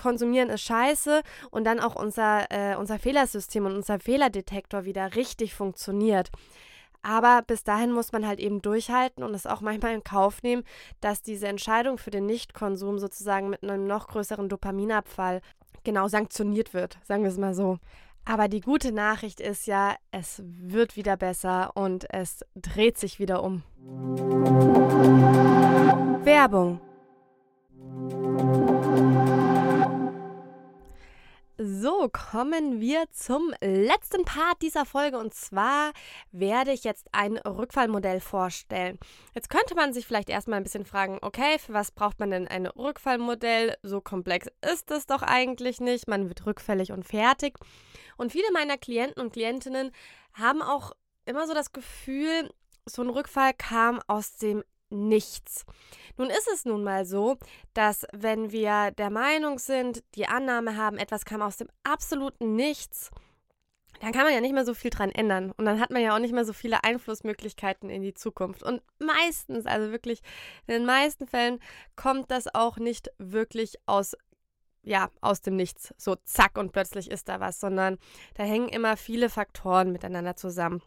konsumieren 0.00 0.48
ist 0.48 0.62
scheiße 0.62 1.22
und 1.50 1.64
dann 1.64 1.80
auch 1.80 1.96
unser, 1.96 2.46
äh, 2.50 2.76
unser 2.76 2.98
Fehlersystem 2.98 3.66
und 3.66 3.74
unser 3.74 3.98
Fehlerdetektor 3.98 4.84
wieder 4.84 5.14
richtig 5.16 5.54
funktioniert. 5.54 6.30
Aber 7.02 7.42
bis 7.46 7.62
dahin 7.64 7.92
muss 7.92 8.12
man 8.12 8.26
halt 8.26 8.40
eben 8.40 8.60
durchhalten 8.60 9.22
und 9.22 9.34
es 9.34 9.46
auch 9.46 9.60
manchmal 9.60 9.94
in 9.94 10.02
Kauf 10.04 10.42
nehmen, 10.42 10.64
dass 11.00 11.22
diese 11.22 11.46
Entscheidung 11.46 11.96
für 11.98 12.10
den 12.10 12.26
Nichtkonsum 12.26 12.98
sozusagen 12.98 13.50
mit 13.50 13.62
einem 13.62 13.86
noch 13.86 14.08
größeren 14.08 14.48
Dopaminabfall 14.48 15.40
genau 15.84 16.08
sanktioniert 16.08 16.74
wird, 16.74 16.98
sagen 17.04 17.22
wir 17.22 17.30
es 17.30 17.38
mal 17.38 17.54
so. 17.54 17.78
Aber 18.24 18.48
die 18.48 18.60
gute 18.60 18.92
Nachricht 18.92 19.40
ist 19.40 19.66
ja, 19.66 19.94
es 20.10 20.42
wird 20.44 20.96
wieder 20.96 21.16
besser 21.16 21.70
und 21.74 22.12
es 22.12 22.44
dreht 22.56 22.98
sich 22.98 23.18
wieder 23.18 23.42
um. 23.42 23.62
Werbung 26.24 26.80
Kommen 32.06 32.80
wir 32.80 33.10
zum 33.10 33.52
letzten 33.60 34.24
Part 34.24 34.62
dieser 34.62 34.86
Folge 34.86 35.18
und 35.18 35.34
zwar 35.34 35.92
werde 36.30 36.70
ich 36.70 36.84
jetzt 36.84 37.08
ein 37.10 37.36
Rückfallmodell 37.38 38.20
vorstellen. 38.20 39.00
Jetzt 39.34 39.50
könnte 39.50 39.74
man 39.74 39.92
sich 39.92 40.06
vielleicht 40.06 40.30
erstmal 40.30 40.58
ein 40.58 40.62
bisschen 40.62 40.86
fragen, 40.86 41.18
okay, 41.22 41.58
für 41.58 41.74
was 41.74 41.90
braucht 41.90 42.20
man 42.20 42.30
denn 42.30 42.46
ein 42.46 42.66
Rückfallmodell? 42.66 43.76
So 43.82 44.00
komplex 44.00 44.46
ist 44.72 44.92
es 44.92 45.06
doch 45.06 45.22
eigentlich 45.22 45.80
nicht. 45.80 46.06
Man 46.06 46.28
wird 46.28 46.46
rückfällig 46.46 46.92
und 46.92 47.04
fertig. 47.04 47.58
Und 48.16 48.30
viele 48.30 48.50
meiner 48.52 48.78
Klienten 48.78 49.20
und 49.20 49.32
Klientinnen 49.32 49.90
haben 50.34 50.62
auch 50.62 50.92
immer 51.26 51.48
so 51.48 51.52
das 51.52 51.72
Gefühl, 51.72 52.48
so 52.86 53.02
ein 53.02 53.10
Rückfall 53.10 53.54
kam 53.54 54.00
aus 54.06 54.36
dem 54.36 54.62
nichts. 54.90 55.64
Nun 56.16 56.30
ist 56.30 56.48
es 56.52 56.64
nun 56.64 56.82
mal 56.84 57.04
so, 57.04 57.36
dass 57.74 58.06
wenn 58.12 58.52
wir 58.52 58.90
der 58.92 59.10
Meinung 59.10 59.58
sind, 59.58 60.02
die 60.14 60.26
Annahme 60.26 60.76
haben, 60.76 60.98
etwas 60.98 61.24
kam 61.24 61.42
aus 61.42 61.56
dem 61.56 61.68
absoluten 61.84 62.56
Nichts, 62.56 63.10
dann 64.00 64.12
kann 64.12 64.24
man 64.24 64.34
ja 64.34 64.40
nicht 64.40 64.54
mehr 64.54 64.64
so 64.64 64.74
viel 64.74 64.90
dran 64.90 65.10
ändern. 65.10 65.52
Und 65.56 65.64
dann 65.64 65.80
hat 65.80 65.90
man 65.90 66.02
ja 66.02 66.14
auch 66.14 66.20
nicht 66.20 66.34
mehr 66.34 66.44
so 66.44 66.52
viele 66.52 66.84
Einflussmöglichkeiten 66.84 67.90
in 67.90 68.02
die 68.02 68.14
Zukunft. 68.14 68.62
Und 68.62 68.82
meistens, 68.98 69.66
also 69.66 69.90
wirklich 69.90 70.20
in 70.66 70.74
den 70.74 70.86
meisten 70.86 71.26
Fällen, 71.26 71.58
kommt 71.96 72.30
das 72.30 72.52
auch 72.54 72.76
nicht 72.76 73.10
wirklich 73.18 73.74
aus 73.86 74.14
ja, 74.84 75.10
aus 75.20 75.42
dem 75.42 75.56
Nichts, 75.56 75.92
so 75.98 76.14
zack 76.24 76.56
und 76.56 76.72
plötzlich 76.72 77.10
ist 77.10 77.28
da 77.28 77.40
was, 77.40 77.60
sondern 77.60 77.98
da 78.34 78.44
hängen 78.44 78.68
immer 78.68 78.96
viele 78.96 79.28
Faktoren 79.28 79.92
miteinander 79.92 80.34
zusammen. 80.34 80.82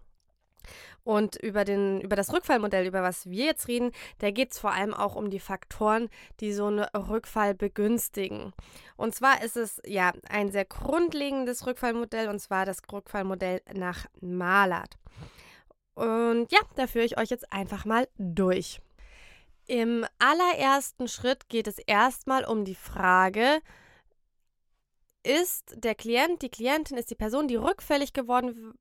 Und 1.04 1.36
über, 1.36 1.66
den, 1.66 2.02
über 2.02 2.16
das 2.16 2.32
Rückfallmodell, 2.32 2.86
über 2.86 3.02
was 3.02 3.30
wir 3.30 3.46
jetzt 3.46 3.68
reden, 3.68 3.92
da 4.20 4.32
geht 4.32 4.52
es 4.52 4.60
vor 4.60 4.72
allem 4.72 4.94
auch 4.94 5.16
um 5.16 5.30
die 5.30 5.40
Faktoren, 5.40 6.10
die 6.40 6.54
so 6.54 6.68
einen 6.68 6.84
Rückfall 6.96 7.56
begünstigen. 7.56 8.54
Und 8.98 9.16
zwar 9.16 9.44
ist 9.44 9.58
es 9.58 9.82
ja 9.86 10.14
ein 10.30 10.52
sehr 10.52 10.66
grundlegendes 10.66 11.66
Rückfallmodell, 11.66 12.30
und 12.30 12.40
zwar 12.40 12.66
das 12.66 12.82
Rückfallmodell 12.92 13.62
nach 13.74 14.06
Malat. 14.20 14.98
Und 15.96 16.52
ja, 16.52 16.60
da 16.76 16.88
führe 16.88 17.06
ich 17.06 17.18
euch 17.18 17.30
jetzt 17.30 17.52
einfach 17.52 17.86
mal 17.86 18.08
durch. 18.18 18.80
Im 19.68 20.06
allerersten 20.20 21.08
Schritt 21.08 21.48
geht 21.50 21.68
es 21.68 21.78
erstmal 21.80 22.46
um 22.46 22.66
die 22.66 22.76
Frage, 22.76 23.62
ist 25.24 25.76
der 25.76 25.96
Klient, 25.96 26.42
die 26.42 26.50
Klientin 26.50 26.98
ist 26.98 27.12
die 27.12 27.16
Person, 27.16 27.48
die 27.48 27.56
rückfällig 27.56 28.14
geworden 28.14 28.74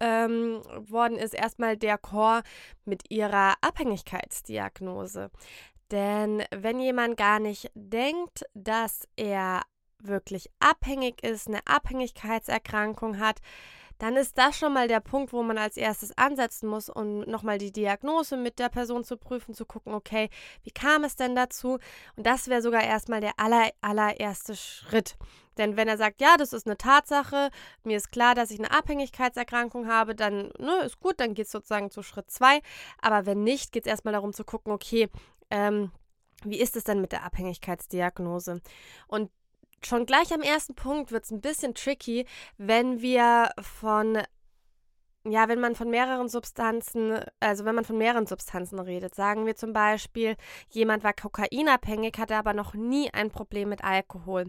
ähm, 0.00 0.62
worden 0.88 1.16
ist, 1.16 1.34
erstmal 1.34 1.76
der 1.76 1.98
Chor 1.98 2.42
mit 2.84 3.10
ihrer 3.10 3.54
Abhängigkeitsdiagnose. 3.60 5.30
Denn 5.90 6.44
wenn 6.50 6.80
jemand 6.80 7.16
gar 7.16 7.40
nicht 7.40 7.70
denkt, 7.74 8.44
dass 8.54 9.08
er 9.16 9.62
wirklich 9.98 10.50
abhängig 10.60 11.22
ist, 11.22 11.48
eine 11.48 11.66
Abhängigkeitserkrankung 11.66 13.18
hat, 13.18 13.40
dann 14.00 14.16
ist 14.16 14.38
das 14.38 14.58
schon 14.58 14.72
mal 14.72 14.88
der 14.88 15.00
Punkt, 15.00 15.32
wo 15.32 15.42
man 15.42 15.58
als 15.58 15.76
erstes 15.76 16.16
ansetzen 16.16 16.68
muss, 16.68 16.88
um 16.88 17.20
nochmal 17.20 17.58
die 17.58 17.70
Diagnose 17.70 18.38
mit 18.38 18.58
der 18.58 18.70
Person 18.70 19.04
zu 19.04 19.18
prüfen, 19.18 19.54
zu 19.54 19.66
gucken, 19.66 19.92
okay, 19.92 20.30
wie 20.64 20.70
kam 20.70 21.04
es 21.04 21.16
denn 21.16 21.36
dazu? 21.36 21.78
Und 22.16 22.26
das 22.26 22.48
wäre 22.48 22.62
sogar 22.62 22.82
erstmal 22.82 23.20
der 23.20 23.38
aller, 23.38 23.70
allererste 23.82 24.56
Schritt. 24.56 25.16
Denn 25.58 25.76
wenn 25.76 25.86
er 25.86 25.98
sagt, 25.98 26.22
ja, 26.22 26.38
das 26.38 26.54
ist 26.54 26.66
eine 26.66 26.78
Tatsache, 26.78 27.50
mir 27.84 27.98
ist 27.98 28.10
klar, 28.10 28.34
dass 28.34 28.50
ich 28.50 28.58
eine 28.58 28.70
Abhängigkeitserkrankung 28.70 29.86
habe, 29.86 30.14
dann 30.14 30.50
ne, 30.58 30.82
ist 30.86 30.98
gut, 31.00 31.20
dann 31.20 31.34
geht 31.34 31.46
es 31.46 31.52
sozusagen 31.52 31.90
zu 31.90 32.02
Schritt 32.02 32.30
zwei. 32.30 32.60
Aber 33.02 33.26
wenn 33.26 33.44
nicht, 33.44 33.70
geht 33.70 33.84
es 33.84 33.90
erstmal 33.90 34.14
darum 34.14 34.32
zu 34.32 34.44
gucken, 34.44 34.72
okay, 34.72 35.10
ähm, 35.50 35.92
wie 36.44 36.58
ist 36.58 36.74
es 36.74 36.84
denn 36.84 37.02
mit 37.02 37.12
der 37.12 37.24
Abhängigkeitsdiagnose? 37.24 38.62
Und 39.08 39.30
schon 39.84 40.06
gleich 40.06 40.32
am 40.32 40.42
ersten 40.42 40.74
Punkt 40.74 41.12
wird 41.12 41.24
es 41.24 41.30
ein 41.30 41.40
bisschen 41.40 41.74
tricky, 41.74 42.26
wenn 42.58 43.00
wir 43.00 43.50
von 43.60 44.22
ja, 45.26 45.48
wenn 45.48 45.60
man 45.60 45.74
von 45.74 45.90
mehreren 45.90 46.30
Substanzen, 46.30 47.20
also 47.40 47.66
wenn 47.66 47.74
man 47.74 47.84
von 47.84 47.98
mehreren 47.98 48.26
Substanzen 48.26 48.78
redet, 48.78 49.14
sagen 49.14 49.44
wir 49.44 49.54
zum 49.54 49.74
Beispiel, 49.74 50.34
jemand 50.70 51.04
war 51.04 51.12
kokainabhängig, 51.12 52.14
hatte 52.18 52.36
aber 52.36 52.54
noch 52.54 52.72
nie 52.72 53.12
ein 53.12 53.30
Problem 53.30 53.68
mit 53.68 53.84
Alkohol, 53.84 54.46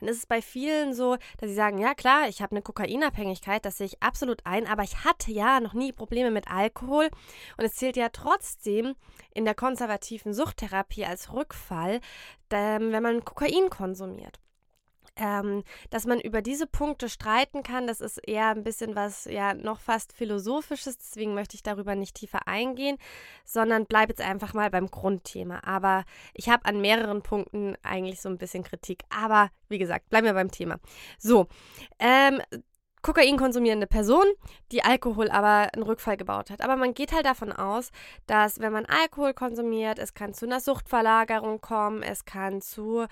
dann 0.00 0.08
ist 0.08 0.16
es 0.16 0.26
bei 0.26 0.40
vielen 0.40 0.94
so, 0.94 1.16
dass 1.36 1.50
sie 1.50 1.54
sagen, 1.54 1.76
ja 1.76 1.92
klar, 1.92 2.28
ich 2.28 2.40
habe 2.40 2.52
eine 2.52 2.62
Kokainabhängigkeit, 2.62 3.62
das 3.66 3.76
sehe 3.76 3.88
ich 3.88 4.02
absolut 4.02 4.40
ein, 4.46 4.66
aber 4.66 4.84
ich 4.84 5.04
hatte 5.04 5.32
ja 5.32 5.60
noch 5.60 5.74
nie 5.74 5.92
Probleme 5.92 6.30
mit 6.30 6.50
Alkohol. 6.50 7.10
Und 7.58 7.64
es 7.64 7.74
zählt 7.74 7.98
ja 7.98 8.08
trotzdem 8.08 8.94
in 9.34 9.44
der 9.44 9.54
konservativen 9.54 10.32
Suchttherapie 10.32 11.04
als 11.04 11.32
Rückfall, 11.34 12.00
wenn 12.48 13.02
man 13.02 13.24
Kokain 13.24 13.68
konsumiert 13.68 14.40
ähm, 15.16 15.64
dass 15.90 16.06
man 16.06 16.20
über 16.20 16.42
diese 16.42 16.66
Punkte 16.66 17.08
streiten 17.08 17.62
kann, 17.62 17.86
das 17.86 18.00
ist 18.00 18.18
eher 18.18 18.48
ein 18.48 18.64
bisschen 18.64 18.94
was, 18.94 19.24
ja, 19.24 19.54
noch 19.54 19.80
fast 19.80 20.12
philosophisches, 20.12 20.98
deswegen 20.98 21.34
möchte 21.34 21.54
ich 21.54 21.62
darüber 21.62 21.94
nicht 21.94 22.16
tiefer 22.16 22.46
eingehen, 22.46 22.98
sondern 23.44 23.86
bleibe 23.86 24.12
jetzt 24.12 24.20
einfach 24.20 24.54
mal 24.54 24.70
beim 24.70 24.90
Grundthema. 24.90 25.60
Aber 25.64 26.04
ich 26.34 26.48
habe 26.48 26.66
an 26.66 26.80
mehreren 26.80 27.22
Punkten 27.22 27.76
eigentlich 27.82 28.20
so 28.20 28.28
ein 28.28 28.38
bisschen 28.38 28.62
Kritik. 28.62 29.02
Aber 29.10 29.50
wie 29.68 29.78
gesagt, 29.78 30.10
bleiben 30.10 30.26
wir 30.26 30.34
beim 30.34 30.50
Thema. 30.50 30.78
So, 31.18 31.46
ähm, 31.98 32.40
Kokain 33.06 33.36
konsumierende 33.36 33.86
Person, 33.86 34.24
die 34.72 34.82
Alkohol 34.82 35.30
aber 35.30 35.72
einen 35.72 35.84
Rückfall 35.84 36.16
gebaut 36.16 36.50
hat. 36.50 36.60
Aber 36.60 36.74
man 36.74 36.92
geht 36.92 37.12
halt 37.12 37.24
davon 37.24 37.52
aus, 37.52 37.92
dass 38.26 38.58
wenn 38.58 38.72
man 38.72 38.84
Alkohol 38.84 39.32
konsumiert, 39.32 40.00
es 40.00 40.12
kann 40.12 40.34
zu 40.34 40.44
einer 40.44 40.58
Suchtverlagerung 40.58 41.60
kommen, 41.60 42.02
es 42.02 42.24
kann 42.24 42.60
zu 42.60 43.06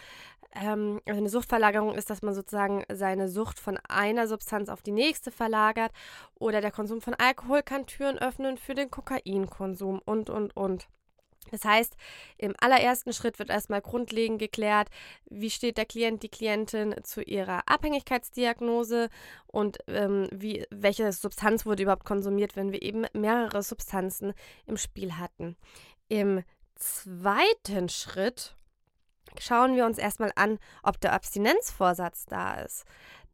ähm, 0.55 1.01
also 1.07 1.19
eine 1.19 1.29
Suchtverlagerung 1.29 1.95
ist, 1.95 2.11
dass 2.11 2.23
man 2.23 2.35
sozusagen 2.35 2.85
seine 2.93 3.29
Sucht 3.29 3.59
von 3.59 3.79
einer 3.89 4.27
Substanz 4.29 4.69
auf 4.69 4.83
die 4.83 4.93
nächste 4.93 5.31
verlagert 5.31 5.93
oder 6.39 6.61
der 6.61 6.71
Konsum 6.71 7.01
von 7.01 7.15
Alkohol 7.15 7.63
kann 7.63 7.87
Türen 7.87 8.19
öffnen 8.19 8.57
für 8.57 8.75
den 8.75 8.91
Kokainkonsum 8.91 10.01
und, 10.05 10.31
und, 10.31 10.57
und. 10.57 10.89
Das 11.51 11.65
heißt, 11.65 11.97
im 12.39 12.55
allerersten 12.59 13.13
Schritt 13.13 13.39
wird 13.39 13.51
erstmal 13.51 13.83
grundlegend 13.83 14.39
geklärt, 14.39 14.89
wie 15.27 15.51
steht 15.51 15.77
der 15.77 15.85
Klient, 15.85 16.23
die 16.23 16.31
Klientin 16.31 16.95
zu 17.03 17.23
ihrer 17.23 17.69
Abhängigkeitsdiagnose 17.69 19.11
und 19.47 19.79
ähm, 19.87 20.27
wie, 20.33 20.67
welche 20.71 21.13
Substanz 21.13 21.67
wurde 21.67 21.83
überhaupt 21.83 22.05
konsumiert, 22.07 22.57
wenn 22.57 22.73
wir 22.73 22.83
eben 22.83 23.05
mehrere 23.13 23.63
Substanzen 23.63 24.33
im 24.67 24.77
Spiel 24.77 25.19
hatten. 25.19 25.57
Im 26.09 26.43
zweiten 26.77 27.89
Schritt 27.89 28.57
schauen 29.39 29.77
wir 29.77 29.87
uns 29.87 29.99
erstmal 29.99 30.33
an, 30.37 30.59
ob 30.83 31.01
der 31.01 31.13
Abstinenzvorsatz 31.13 32.27
da 32.27 32.55
ist. 32.55 32.85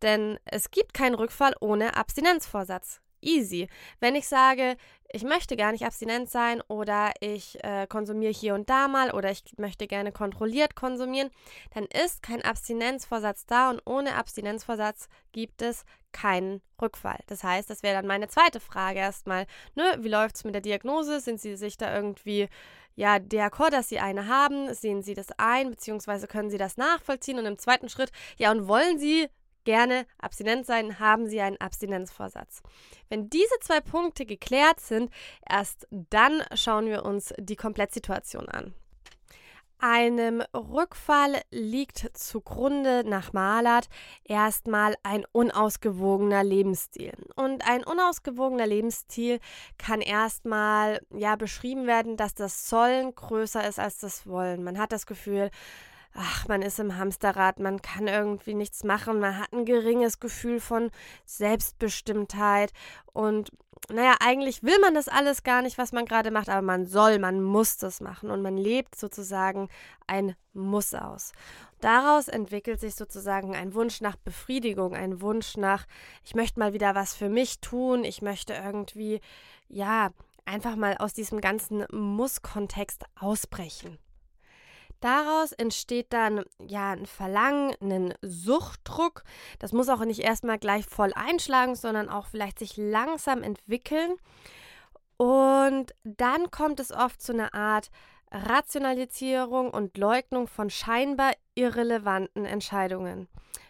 Denn 0.02 0.38
es 0.44 0.70
gibt 0.70 0.94
keinen 0.94 1.14
Rückfall 1.14 1.54
ohne 1.60 1.96
Abstinenzvorsatz. 1.96 3.00
Easy. 3.22 3.68
Wenn 4.00 4.14
ich 4.14 4.26
sage, 4.28 4.76
ich 5.12 5.24
möchte 5.24 5.56
gar 5.56 5.72
nicht 5.72 5.84
abstinent 5.84 6.30
sein 6.30 6.62
oder 6.68 7.12
ich 7.20 7.62
äh, 7.64 7.86
konsumiere 7.88 8.32
hier 8.32 8.54
und 8.54 8.70
da 8.70 8.86
mal 8.86 9.10
oder 9.10 9.30
ich 9.30 9.42
möchte 9.58 9.86
gerne 9.86 10.12
kontrolliert 10.12 10.76
konsumieren, 10.76 11.30
dann 11.74 11.84
ist 11.84 12.22
kein 12.22 12.42
Abstinenzvorsatz 12.42 13.46
da 13.46 13.70
und 13.70 13.82
ohne 13.84 14.14
Abstinenzvorsatz 14.14 15.08
gibt 15.32 15.62
es 15.62 15.84
keinen 16.12 16.60
Rückfall. 16.80 17.18
Das 17.26 17.42
heißt, 17.42 17.70
das 17.70 17.82
wäre 17.82 17.96
dann 17.96 18.06
meine 18.06 18.28
zweite 18.28 18.60
Frage 18.60 19.00
erstmal. 19.00 19.46
Ne, 19.74 19.96
wie 19.98 20.08
läuft 20.08 20.36
es 20.36 20.44
mit 20.44 20.54
der 20.54 20.62
Diagnose? 20.62 21.20
Sind 21.20 21.40
Sie 21.40 21.56
sich 21.56 21.76
da 21.76 21.94
irgendwie 21.94 22.48
ja, 22.94 23.18
der 23.18 23.46
Akkord, 23.46 23.72
dass 23.72 23.88
Sie 23.88 23.98
eine 23.98 24.26
haben, 24.26 24.74
sehen 24.74 25.02
Sie 25.02 25.14
das 25.14 25.28
ein, 25.38 25.70
beziehungsweise 25.70 26.26
können 26.26 26.50
Sie 26.50 26.58
das 26.58 26.76
nachvollziehen 26.76 27.38
und 27.38 27.46
im 27.46 27.58
zweiten 27.58 27.88
Schritt, 27.88 28.10
ja, 28.36 28.50
und 28.50 28.68
wollen 28.68 28.98
Sie 28.98 29.28
gerne 29.64 30.06
abstinent 30.18 30.66
sein, 30.66 30.98
haben 30.98 31.26
Sie 31.26 31.40
einen 31.40 31.60
Abstinenzvorsatz. 31.60 32.62
Wenn 33.08 33.30
diese 33.30 33.58
zwei 33.60 33.80
Punkte 33.80 34.26
geklärt 34.26 34.80
sind, 34.80 35.10
erst 35.48 35.86
dann 35.90 36.42
schauen 36.54 36.86
wir 36.86 37.04
uns 37.04 37.34
die 37.38 37.56
Komplettsituation 37.56 38.48
an. 38.48 38.74
Einem 39.82 40.42
Rückfall 40.54 41.40
liegt 41.50 42.10
zugrunde 42.12 43.02
nach 43.06 43.32
Malert 43.32 43.88
erstmal 44.24 44.94
ein 45.02 45.24
unausgewogener 45.32 46.44
Lebensstil. 46.44 47.14
Und 47.34 47.66
ein 47.66 47.82
unausgewogener 47.82 48.66
Lebensstil 48.66 49.40
kann 49.78 50.02
erstmal 50.02 51.00
ja 51.16 51.34
beschrieben 51.36 51.86
werden, 51.86 52.18
dass 52.18 52.34
das 52.34 52.68
Sollen 52.68 53.14
größer 53.14 53.66
ist 53.66 53.78
als 53.78 53.96
das 53.96 54.26
Wollen. 54.26 54.62
Man 54.64 54.78
hat 54.78 54.92
das 54.92 55.06
Gefühl, 55.06 55.50
ach, 56.14 56.48
man 56.48 56.62
ist 56.62 56.78
im 56.80 56.96
Hamsterrad, 56.96 57.60
man 57.60 57.82
kann 57.82 58.08
irgendwie 58.08 58.54
nichts 58.54 58.84
machen, 58.84 59.20
man 59.20 59.38
hat 59.38 59.52
ein 59.52 59.64
geringes 59.64 60.20
Gefühl 60.20 60.60
von 60.60 60.90
Selbstbestimmtheit 61.24 62.72
und 63.12 63.50
naja, 63.88 64.16
eigentlich 64.20 64.62
will 64.62 64.78
man 64.80 64.94
das 64.94 65.08
alles 65.08 65.42
gar 65.42 65.62
nicht, 65.62 65.78
was 65.78 65.92
man 65.92 66.04
gerade 66.04 66.30
macht, 66.30 66.48
aber 66.48 66.62
man 66.62 66.86
soll, 66.86 67.18
man 67.18 67.42
muss 67.42 67.76
das 67.78 68.00
machen 68.00 68.30
und 68.30 68.42
man 68.42 68.56
lebt 68.56 68.94
sozusagen 68.94 69.68
ein 70.06 70.36
Muss 70.52 70.94
aus. 70.94 71.32
Daraus 71.80 72.28
entwickelt 72.28 72.80
sich 72.80 72.94
sozusagen 72.94 73.56
ein 73.56 73.74
Wunsch 73.74 74.00
nach 74.00 74.16
Befriedigung, 74.16 74.94
ein 74.94 75.20
Wunsch 75.20 75.56
nach, 75.56 75.86
ich 76.24 76.34
möchte 76.34 76.60
mal 76.60 76.72
wieder 76.72 76.94
was 76.94 77.14
für 77.14 77.28
mich 77.28 77.60
tun, 77.60 78.04
ich 78.04 78.20
möchte 78.20 78.52
irgendwie, 78.52 79.20
ja, 79.68 80.10
einfach 80.44 80.76
mal 80.76 80.96
aus 80.98 81.14
diesem 81.14 81.40
ganzen 81.40 81.86
Muss-Kontext 81.90 83.04
ausbrechen. 83.18 83.98
Daraus 85.00 85.52
entsteht 85.52 86.12
dann 86.12 86.44
ja 86.66 86.92
ein 86.92 87.06
Verlangen, 87.06 87.74
einen 87.80 88.14
Suchtdruck. 88.22 89.24
Das 89.58 89.72
muss 89.72 89.88
auch 89.88 90.04
nicht 90.04 90.20
erstmal 90.20 90.58
gleich 90.58 90.84
voll 90.84 91.12
einschlagen, 91.14 91.74
sondern 91.74 92.08
auch 92.08 92.26
vielleicht 92.26 92.58
sich 92.58 92.76
langsam 92.76 93.42
entwickeln. 93.42 94.16
Und 95.16 95.94
dann 96.04 96.50
kommt 96.50 96.80
es 96.80 96.92
oft 96.92 97.20
zu 97.20 97.32
einer 97.32 97.54
Art 97.54 97.90
Rationalisierung 98.30 99.70
und 99.70 99.98
Leugnung 99.98 100.46
von 100.46 100.70
scheinbar 100.70 101.32
irrelevanten 101.54 102.44
Entscheidungen. 102.44 103.28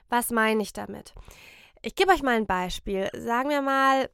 Was 0.09 0.31
meine 0.31 0.63
ich 0.63 0.73
damit? 0.73 1.15
Ich 1.83 1.95
gebe 1.95 2.13
euch 2.13 2.23
mal 2.23 2.37
ein 2.37 2.47
Beispiel. 2.47 3.09
Sagen 3.17 3.49
wir 3.49 3.63
mal, 3.63 4.11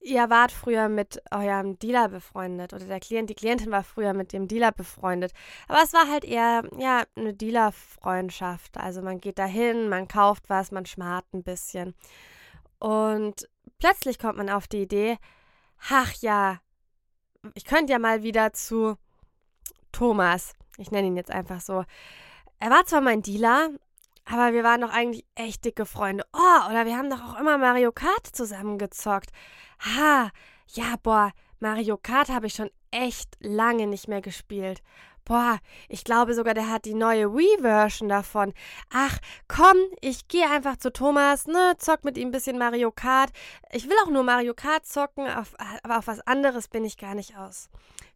ihr 0.00 0.30
wart 0.30 0.52
früher 0.52 0.88
mit 0.88 1.22
eurem 1.30 1.78
Dealer 1.78 2.08
befreundet 2.08 2.72
oder 2.72 2.84
der 2.84 3.00
Klient, 3.00 3.30
die 3.30 3.34
Klientin 3.34 3.70
war 3.70 3.82
früher 3.82 4.14
mit 4.14 4.32
dem 4.32 4.48
Dealer 4.48 4.72
befreundet. 4.72 5.32
Aber 5.66 5.82
es 5.82 5.92
war 5.92 6.08
halt 6.08 6.24
eher, 6.24 6.62
ja, 6.78 7.04
eine 7.16 7.34
Dealer-Freundschaft. 7.34 8.78
Also 8.78 9.02
man 9.02 9.20
geht 9.20 9.38
dahin, 9.38 9.88
man 9.88 10.08
kauft 10.08 10.48
was, 10.48 10.70
man 10.70 10.86
schmart 10.86 11.26
ein 11.32 11.42
bisschen. 11.42 11.94
Und 12.78 13.48
plötzlich 13.78 14.18
kommt 14.18 14.38
man 14.38 14.50
auf 14.50 14.68
die 14.68 14.82
Idee, 14.82 15.18
ach 15.90 16.12
ja, 16.20 16.60
ich 17.54 17.64
könnte 17.64 17.92
ja 17.92 17.98
mal 17.98 18.22
wieder 18.22 18.52
zu 18.52 18.96
Thomas, 19.92 20.54
ich 20.76 20.90
nenne 20.90 21.08
ihn 21.08 21.16
jetzt 21.16 21.30
einfach 21.30 21.60
so. 21.60 21.84
Er 22.60 22.70
war 22.70 22.84
zwar 22.86 23.00
mein 23.00 23.22
Dealer, 23.22 23.70
aber 24.30 24.52
wir 24.52 24.62
waren 24.64 24.80
doch 24.80 24.90
eigentlich 24.90 25.24
echt 25.34 25.64
dicke 25.64 25.86
Freunde. 25.86 26.24
Oh, 26.32 26.70
oder 26.70 26.86
wir 26.86 26.96
haben 26.96 27.10
doch 27.10 27.22
auch 27.22 27.40
immer 27.40 27.58
Mario 27.58 27.92
Kart 27.92 28.26
zusammengezockt. 28.32 29.30
Ha, 29.80 30.30
ja, 30.68 30.94
boah, 31.02 31.32
Mario 31.60 31.96
Kart 31.96 32.28
habe 32.28 32.46
ich 32.46 32.54
schon 32.54 32.70
echt 32.90 33.36
lange 33.40 33.86
nicht 33.86 34.08
mehr 34.08 34.20
gespielt. 34.20 34.82
Boah, 35.28 35.58
ich 35.90 36.04
glaube 36.04 36.32
sogar, 36.32 36.54
der 36.54 36.70
hat 36.70 36.86
die 36.86 36.94
neue 36.94 37.34
Wii-Version 37.34 38.08
davon. 38.08 38.54
Ach, 38.90 39.18
komm, 39.46 39.76
ich 40.00 40.26
gehe 40.26 40.50
einfach 40.50 40.78
zu 40.78 40.90
Thomas, 40.90 41.46
ne, 41.46 41.74
zock 41.76 42.02
mit 42.02 42.16
ihm 42.16 42.28
ein 42.28 42.32
bisschen 42.32 42.56
Mario 42.56 42.90
Kart. 42.90 43.30
Ich 43.70 43.86
will 43.90 43.96
auch 44.02 44.10
nur 44.10 44.22
Mario 44.22 44.54
Kart 44.54 44.86
zocken, 44.86 45.28
auf, 45.28 45.54
aber 45.82 45.98
auf 45.98 46.06
was 46.06 46.20
anderes 46.20 46.68
bin 46.68 46.82
ich 46.82 46.96
gar 46.96 47.14
nicht 47.14 47.36
aus. 47.36 47.68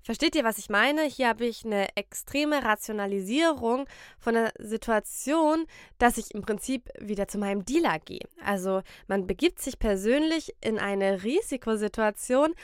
Versteht 0.03 0.35
ihr, 0.35 0.43
was 0.43 0.57
ich 0.57 0.71
meine? 0.71 1.03
Hier 1.03 1.29
habe 1.29 1.45
ich 1.45 1.67
eine 1.67 1.95
extreme 1.97 2.65
Rationalisierung 2.65 3.87
von 4.19 4.35
der 4.35 4.53
Situation, 4.59 5.67
dass 5.99 6.17
ich 6.17 6.35
im 6.35 6.43
Prinzip 6.43 6.89
wieder 6.99 7.29
zu 7.29 7.39
meinem 7.39 7.65
Dealer 7.65 8.01
gehe. 8.01 8.27
Also 8.45 8.83
man 9.07 9.27
begibt 9.27 9.61
sich 9.61 9.79
persönlich 9.79 10.55
in 10.61 10.79
eine 10.79 11.23
Risikosituation, 11.23 12.55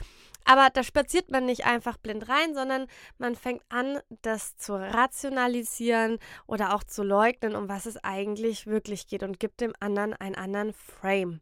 aber 0.45 0.69
da 0.73 0.83
spaziert 0.83 1.31
man 1.31 1.45
nicht 1.45 1.65
einfach 1.65 1.97
blind 1.97 2.27
rein, 2.29 2.53
sondern 2.53 2.87
man 3.17 3.35
fängt 3.35 3.61
an, 3.69 3.99
das 4.21 4.57
zu 4.57 4.73
rationalisieren 4.73 6.19
oder 6.47 6.73
auch 6.75 6.83
zu 6.83 7.03
leugnen, 7.03 7.55
um 7.55 7.69
was 7.69 7.85
es 7.85 7.97
eigentlich 8.03 8.67
wirklich 8.67 9.07
geht 9.07 9.23
und 9.23 9.39
gibt 9.39 9.61
dem 9.61 9.73
anderen 9.79 10.13
einen 10.13 10.35
anderen 10.35 10.73
Frame. 10.73 11.41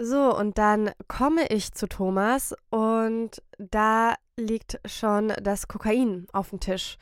So, 0.00 0.36
und 0.36 0.58
dann 0.58 0.92
komme 1.08 1.48
ich 1.48 1.72
zu 1.72 1.88
Thomas 1.88 2.54
und 2.70 3.42
da 3.58 4.14
liegt 4.36 4.78
schon 4.84 5.32
das 5.42 5.66
Kokain 5.66 6.28
auf 6.32 6.50
dem 6.50 6.60
Tisch. 6.60 6.98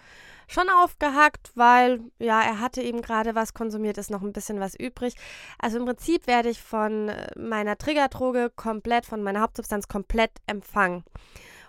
Schon 0.49 0.71
aufgehackt, 0.71 1.51
weil 1.57 2.01
ja, 2.19 2.41
er 2.41 2.61
hatte 2.61 2.81
eben 2.81 3.03
gerade 3.03 3.35
was 3.35 3.53
konsumiert, 3.53 3.99
ist 3.99 4.11
noch 4.11 4.23
ein 4.23 4.33
bisschen 4.33 4.61
was 4.61 4.75
übrig. 4.75 5.15
Also 5.59 5.79
im 5.79 5.85
Prinzip 5.85 6.27
werde 6.27 6.49
ich 6.49 6.63
von 6.63 7.11
meiner 7.37 7.77
Triggerdroge 7.77 8.51
komplett, 8.55 9.05
von 9.05 9.23
meiner 9.23 9.41
Hauptsubstanz 9.43 9.89
komplett 9.89 10.31
empfangen. 10.47 11.05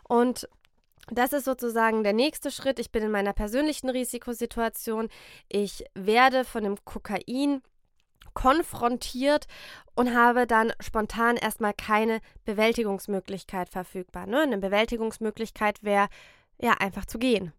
Und 0.07 0.47
das 1.09 1.33
ist 1.33 1.45
sozusagen 1.45 2.03
der 2.03 2.13
nächste 2.13 2.51
Schritt. 2.51 2.79
Ich 2.79 2.91
bin 2.91 3.03
in 3.03 3.11
meiner 3.11 3.33
persönlichen 3.33 3.89
Risikosituation. 3.89 5.09
Ich 5.49 5.83
werde 5.93 6.45
von 6.45 6.63
dem 6.63 6.77
Kokain 6.85 7.61
konfrontiert 8.37 9.47
und 9.95 10.15
habe 10.15 10.45
dann 10.45 10.71
spontan 10.79 11.37
erstmal 11.37 11.73
keine 11.73 12.19
Bewältigungsmöglichkeit 12.45 13.67
verfügbar. 13.67 14.27
Ne? 14.27 14.41
Eine 14.41 14.59
Bewältigungsmöglichkeit 14.59 15.81
wäre 15.81 16.07
ja 16.61 16.73
einfach 16.73 17.07
zu 17.07 17.17
gehen. 17.17 17.51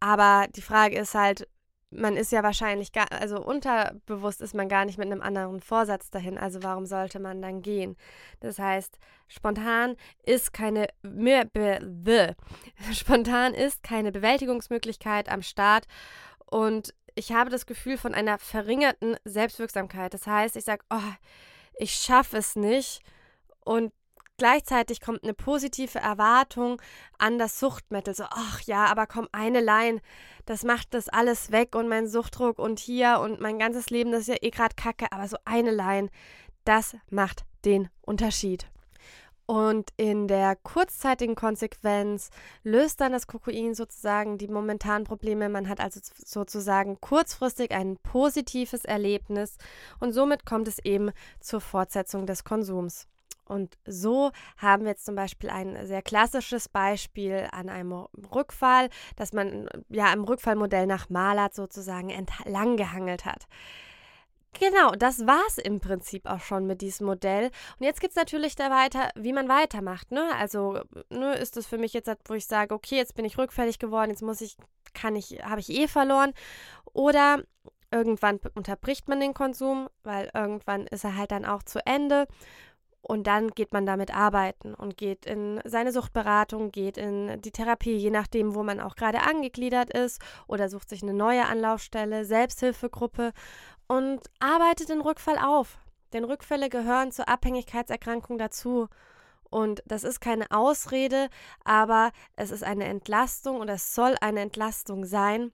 Aber 0.00 0.48
die 0.56 0.62
Frage 0.62 0.98
ist 0.98 1.14
halt, 1.14 1.46
man 1.90 2.16
ist 2.16 2.32
ja 2.32 2.42
wahrscheinlich 2.42 2.90
gar, 2.90 3.06
also 3.12 3.40
unterbewusst 3.40 4.40
ist 4.40 4.52
man 4.52 4.68
gar 4.68 4.84
nicht 4.84 4.98
mit 4.98 5.06
einem 5.06 5.22
anderen 5.22 5.60
Vorsatz 5.60 6.10
dahin. 6.10 6.38
Also 6.38 6.64
warum 6.64 6.86
sollte 6.86 7.20
man 7.20 7.40
dann 7.40 7.62
gehen? 7.62 7.96
Das 8.40 8.58
heißt, 8.58 8.98
spontan 9.28 9.94
ist 10.24 10.52
keine 10.52 10.88
spontan 12.92 13.54
ist 13.54 13.84
keine 13.84 14.10
Bewältigungsmöglichkeit 14.10 15.28
am 15.28 15.42
Start 15.42 15.86
und 16.50 16.92
ich 17.14 17.32
habe 17.32 17.50
das 17.50 17.66
Gefühl 17.66 17.96
von 17.96 18.14
einer 18.14 18.38
verringerten 18.38 19.16
Selbstwirksamkeit. 19.24 20.14
Das 20.14 20.26
heißt, 20.26 20.56
ich 20.56 20.64
sage, 20.64 20.84
oh, 20.90 21.12
ich 21.78 21.92
schaffe 21.94 22.38
es 22.38 22.56
nicht 22.56 23.00
und 23.64 23.92
Gleichzeitig 24.36 25.00
kommt 25.00 25.22
eine 25.22 25.32
positive 25.32 26.00
Erwartung 26.00 26.82
an 27.18 27.38
das 27.38 27.60
Suchtmittel. 27.60 28.14
So, 28.14 28.24
ach 28.28 28.60
ja, 28.62 28.86
aber 28.86 29.06
komm, 29.06 29.28
eine 29.30 29.60
Line, 29.60 30.00
das 30.44 30.64
macht 30.64 30.92
das 30.92 31.08
alles 31.08 31.52
weg 31.52 31.76
und 31.76 31.88
mein 31.88 32.08
Suchtdruck 32.08 32.58
und 32.58 32.80
hier 32.80 33.20
und 33.20 33.40
mein 33.40 33.60
ganzes 33.60 33.90
Leben, 33.90 34.10
das 34.10 34.22
ist 34.22 34.28
ja 34.28 34.36
eh 34.40 34.50
gerade 34.50 34.74
kacke, 34.74 35.12
aber 35.12 35.28
so 35.28 35.36
eine 35.44 35.70
Line, 35.70 36.10
das 36.64 36.96
macht 37.10 37.44
den 37.64 37.90
Unterschied. 38.00 38.66
Und 39.46 39.90
in 39.98 40.26
der 40.26 40.56
kurzzeitigen 40.56 41.34
Konsequenz 41.34 42.30
löst 42.62 43.00
dann 43.00 43.12
das 43.12 43.26
Kokain 43.26 43.74
sozusagen 43.74 44.38
die 44.38 44.48
momentanen 44.48 45.04
Probleme. 45.04 45.50
Man 45.50 45.68
hat 45.68 45.80
also 45.80 46.00
sozusagen 46.24 46.98
kurzfristig 47.00 47.72
ein 47.72 47.98
positives 47.98 48.86
Erlebnis 48.86 49.58
und 50.00 50.12
somit 50.12 50.46
kommt 50.46 50.66
es 50.66 50.78
eben 50.78 51.10
zur 51.40 51.60
Fortsetzung 51.60 52.24
des 52.26 52.44
Konsums. 52.44 53.06
Und 53.46 53.76
so 53.84 54.30
haben 54.56 54.84
wir 54.84 54.92
jetzt 54.92 55.04
zum 55.04 55.14
Beispiel 55.14 55.50
ein 55.50 55.86
sehr 55.86 56.00
klassisches 56.00 56.68
Beispiel 56.70 57.46
an 57.52 57.68
einem 57.68 57.92
Rückfall, 58.34 58.88
dass 59.16 59.34
man 59.34 59.68
ja 59.90 60.10
im 60.14 60.24
Rückfallmodell 60.24 60.86
nach 60.86 61.10
Malert 61.10 61.54
sozusagen 61.54 62.08
entlang 62.08 62.78
gehangelt 62.78 63.26
hat. 63.26 63.46
Genau, 64.58 64.92
das 64.92 65.26
war 65.26 65.42
es 65.48 65.58
im 65.58 65.80
Prinzip 65.80 66.26
auch 66.26 66.40
schon 66.40 66.66
mit 66.66 66.80
diesem 66.80 67.06
Modell. 67.06 67.50
Und 67.78 67.86
jetzt 67.86 68.00
gibt 68.00 68.12
es 68.12 68.16
natürlich 68.16 68.54
da 68.54 68.70
weiter, 68.70 69.10
wie 69.16 69.32
man 69.32 69.48
weitermacht. 69.48 70.12
Ne? 70.12 70.30
Also 70.38 70.80
ne, 71.10 71.34
ist 71.34 71.56
das 71.56 71.66
für 71.66 71.78
mich 71.78 71.92
jetzt, 71.92 72.10
wo 72.26 72.34
ich 72.34 72.46
sage, 72.46 72.72
okay, 72.72 72.96
jetzt 72.96 73.14
bin 73.16 73.24
ich 73.24 73.36
rückfällig 73.36 73.78
geworden, 73.78 74.10
jetzt 74.10 74.22
muss 74.22 74.40
ich, 74.40 74.56
kann 74.94 75.16
ich, 75.16 75.40
habe 75.42 75.60
ich 75.60 75.70
eh 75.70 75.88
verloren. 75.88 76.32
Oder 76.92 77.42
irgendwann 77.90 78.40
unterbricht 78.54 79.08
man 79.08 79.20
den 79.20 79.34
Konsum, 79.34 79.88
weil 80.04 80.30
irgendwann 80.34 80.86
ist 80.86 81.04
er 81.04 81.16
halt 81.16 81.32
dann 81.32 81.44
auch 81.44 81.62
zu 81.62 81.84
Ende. 81.84 82.26
Und 83.06 83.26
dann 83.26 83.50
geht 83.50 83.74
man 83.74 83.84
damit 83.84 84.14
arbeiten 84.14 84.74
und 84.74 84.96
geht 84.96 85.26
in 85.26 85.60
seine 85.66 85.92
Suchtberatung, 85.92 86.72
geht 86.72 86.96
in 86.96 87.40
die 87.42 87.50
Therapie, 87.50 87.96
je 87.96 88.10
nachdem, 88.10 88.54
wo 88.54 88.62
man 88.62 88.80
auch 88.80 88.96
gerade 88.96 89.20
angegliedert 89.20 89.92
ist 89.92 90.22
oder 90.46 90.70
sucht 90.70 90.88
sich 90.88 91.02
eine 91.02 91.12
neue 91.12 91.44
Anlaufstelle, 91.44 92.24
Selbsthilfegruppe 92.24 93.32
und 93.88 94.20
arbeitet 94.40 94.88
den 94.88 95.02
Rückfall 95.02 95.36
auf. 95.38 95.78
Denn 96.14 96.24
Rückfälle 96.24 96.70
gehören 96.70 97.12
zur 97.12 97.28
Abhängigkeitserkrankung 97.28 98.38
dazu. 98.38 98.88
Und 99.50 99.82
das 99.84 100.02
ist 100.02 100.20
keine 100.20 100.50
Ausrede, 100.50 101.28
aber 101.62 102.10
es 102.36 102.50
ist 102.50 102.64
eine 102.64 102.86
Entlastung 102.86 103.60
und 103.60 103.68
es 103.68 103.94
soll 103.94 104.16
eine 104.22 104.40
Entlastung 104.40 105.04
sein, 105.04 105.52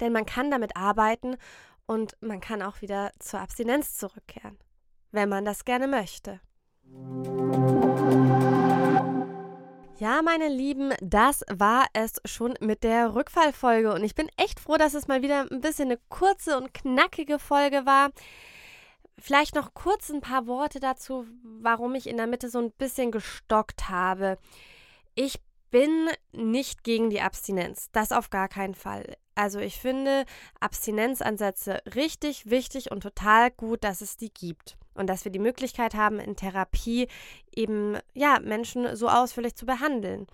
denn 0.00 0.12
man 0.12 0.26
kann 0.26 0.50
damit 0.50 0.76
arbeiten 0.76 1.36
und 1.86 2.16
man 2.20 2.40
kann 2.40 2.62
auch 2.62 2.82
wieder 2.82 3.10
zur 3.18 3.40
Abstinenz 3.40 3.96
zurückkehren, 3.96 4.58
wenn 5.10 5.28
man 5.28 5.44
das 5.44 5.64
gerne 5.64 5.88
möchte. 5.88 6.40
Ja, 9.98 10.22
meine 10.22 10.48
Lieben, 10.48 10.92
das 11.00 11.44
war 11.50 11.86
es 11.92 12.20
schon 12.24 12.54
mit 12.60 12.82
der 12.84 13.14
Rückfallfolge 13.14 13.94
und 13.94 14.02
ich 14.02 14.14
bin 14.14 14.28
echt 14.36 14.60
froh, 14.60 14.76
dass 14.76 14.92
es 14.94 15.06
mal 15.06 15.22
wieder 15.22 15.46
ein 15.50 15.60
bisschen 15.60 15.86
eine 15.86 15.98
kurze 16.08 16.58
und 16.58 16.74
knackige 16.74 17.38
Folge 17.38 17.86
war. 17.86 18.10
Vielleicht 19.18 19.54
noch 19.54 19.72
kurz 19.72 20.10
ein 20.10 20.20
paar 20.20 20.46
Worte 20.46 20.80
dazu, 20.80 21.26
warum 21.42 21.94
ich 21.94 22.08
in 22.08 22.16
der 22.16 22.26
Mitte 22.26 22.48
so 22.48 22.58
ein 22.58 22.72
bisschen 22.72 23.12
gestockt 23.12 23.88
habe. 23.88 24.36
Ich 25.14 25.40
bin 25.70 26.08
nicht 26.32 26.84
gegen 26.84 27.08
die 27.08 27.20
Abstinenz, 27.20 27.88
das 27.92 28.12
auf 28.12 28.30
gar 28.30 28.48
keinen 28.48 28.74
Fall. 28.74 29.16
Also 29.36 29.58
ich 29.60 29.76
finde 29.76 30.24
Abstinenzansätze 30.60 31.80
richtig 31.94 32.50
wichtig 32.50 32.90
und 32.90 33.02
total 33.02 33.52
gut, 33.52 33.84
dass 33.84 34.00
es 34.00 34.16
die 34.16 34.34
gibt 34.34 34.76
und 34.94 35.08
dass 35.08 35.24
wir 35.24 35.32
die 35.32 35.38
Möglichkeit 35.38 35.94
haben, 35.94 36.18
in 36.18 36.36
Therapie 36.36 37.08
eben 37.54 37.98
ja 38.14 38.38
Menschen 38.40 38.96
so 38.96 39.08
ausführlich 39.08 39.54
zu 39.54 39.66
behandeln. 39.66 40.26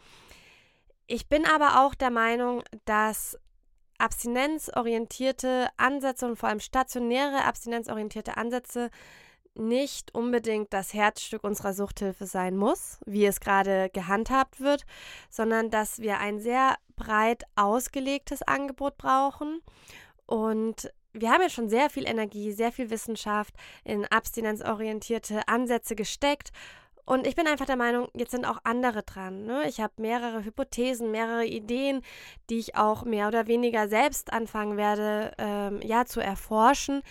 Ich 1.07 1.29
bin 1.29 1.45
aber 1.45 1.85
auch 1.85 1.95
der 1.95 2.11
Meinung, 2.11 2.63
dass 2.85 3.39
abstinenzorientierte 3.99 5.69
Ansätze 5.77 6.27
und 6.27 6.37
vor 6.37 6.49
allem 6.49 6.61
stationäre 6.61 7.45
abstinenzorientierte 7.45 8.37
Ansätze 8.37 8.91
nicht 9.55 10.15
unbedingt 10.15 10.73
das 10.73 10.95
Herzstück 10.95 11.45
unserer 11.45 11.75
Suchthilfe 11.75 12.27
sein 12.27 12.57
muss, 12.57 12.99
wie 13.05 13.27
es 13.27 13.41
gerade 13.41 13.91
gehandhabt 13.91 14.61
wird, 14.61 14.85
sondern 15.29 15.71
dass 15.71 15.99
wir 15.99 16.19
ein 16.19 16.39
sehr 16.39 16.77
breit 16.97 17.45
ausgelegtes 17.57 18.43
Angebot 18.43 18.97
brauchen 18.97 19.61
und 20.27 20.93
wir 21.13 21.31
haben 21.31 21.43
ja 21.43 21.51
schon 21.51 21.69
sehr 21.69 21.91
viel 21.91 22.07
Energie, 22.07 22.53
sehr 22.53 22.73
viel 22.73 22.91
Wissenschaft 22.91 23.55
in 23.85 24.07
abstinenzorientierte 24.07 25.49
Ansätze 25.49 25.95
gesteckt. 25.95 26.53
Und 27.05 27.27
ich 27.27 27.35
bin 27.35 27.49
einfach 27.49 27.67
der 27.67 27.77
Meinung, 27.77 28.09
jetzt 28.15 28.31
sind 28.31 28.45
auch 28.45 28.59
andere 28.63 29.03
dran. 29.03 29.45
Ne? 29.45 29.69
Ich 29.69 29.81
habe 29.81 29.95
mehrere 29.97 30.45
Hypothesen, 30.45 31.11
mehrere 31.11 31.45
Ideen, 31.45 32.03
die 32.49 32.59
ich 32.59 32.77
auch 32.77 33.05
mehr 33.05 33.27
oder 33.27 33.49
weniger 33.49 33.89
selbst 33.89 34.33
anfangen 34.33 34.77
werde, 34.77 35.33
ähm, 35.39 35.81
ja, 35.83 36.05
zu 36.05 36.21
erforschen 36.21 37.03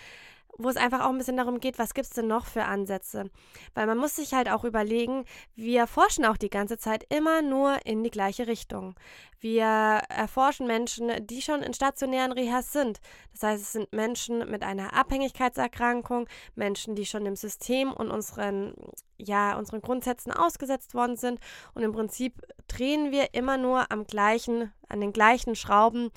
wo 0.62 0.68
es 0.68 0.76
einfach 0.76 1.00
auch 1.04 1.10
ein 1.10 1.18
bisschen 1.18 1.36
darum 1.36 1.60
geht, 1.60 1.78
was 1.78 1.94
gibt 1.94 2.06
es 2.06 2.12
denn 2.12 2.26
noch 2.26 2.46
für 2.46 2.64
Ansätze? 2.64 3.30
Weil 3.74 3.86
man 3.86 3.98
muss 3.98 4.16
sich 4.16 4.32
halt 4.32 4.50
auch 4.50 4.64
überlegen, 4.64 5.24
wir 5.54 5.86
forschen 5.86 6.24
auch 6.24 6.36
die 6.36 6.50
ganze 6.50 6.78
Zeit 6.78 7.04
immer 7.08 7.42
nur 7.42 7.84
in 7.86 8.02
die 8.02 8.10
gleiche 8.10 8.46
Richtung. 8.46 8.94
Wir 9.40 9.64
erforschen 9.64 10.66
Menschen, 10.66 11.10
die 11.26 11.40
schon 11.40 11.62
in 11.62 11.72
stationären 11.72 12.32
Rehas 12.32 12.72
sind. 12.72 13.00
Das 13.32 13.42
heißt, 13.42 13.62
es 13.62 13.72
sind 13.72 13.90
Menschen 13.90 14.50
mit 14.50 14.62
einer 14.62 14.92
Abhängigkeitserkrankung, 14.92 16.28
Menschen, 16.54 16.94
die 16.94 17.06
schon 17.06 17.24
im 17.24 17.36
System 17.36 17.90
und 17.90 18.10
unseren, 18.10 18.74
ja, 19.16 19.56
unseren 19.56 19.80
Grundsätzen 19.80 20.30
ausgesetzt 20.30 20.92
worden 20.92 21.16
sind. 21.16 21.40
Und 21.72 21.82
im 21.82 21.92
Prinzip 21.92 22.34
drehen 22.68 23.12
wir 23.12 23.32
immer 23.32 23.56
nur 23.56 23.90
am 23.90 24.06
gleichen, 24.06 24.72
an 24.88 25.00
den 25.00 25.14
gleichen 25.14 25.56
Schrauben 25.56 26.10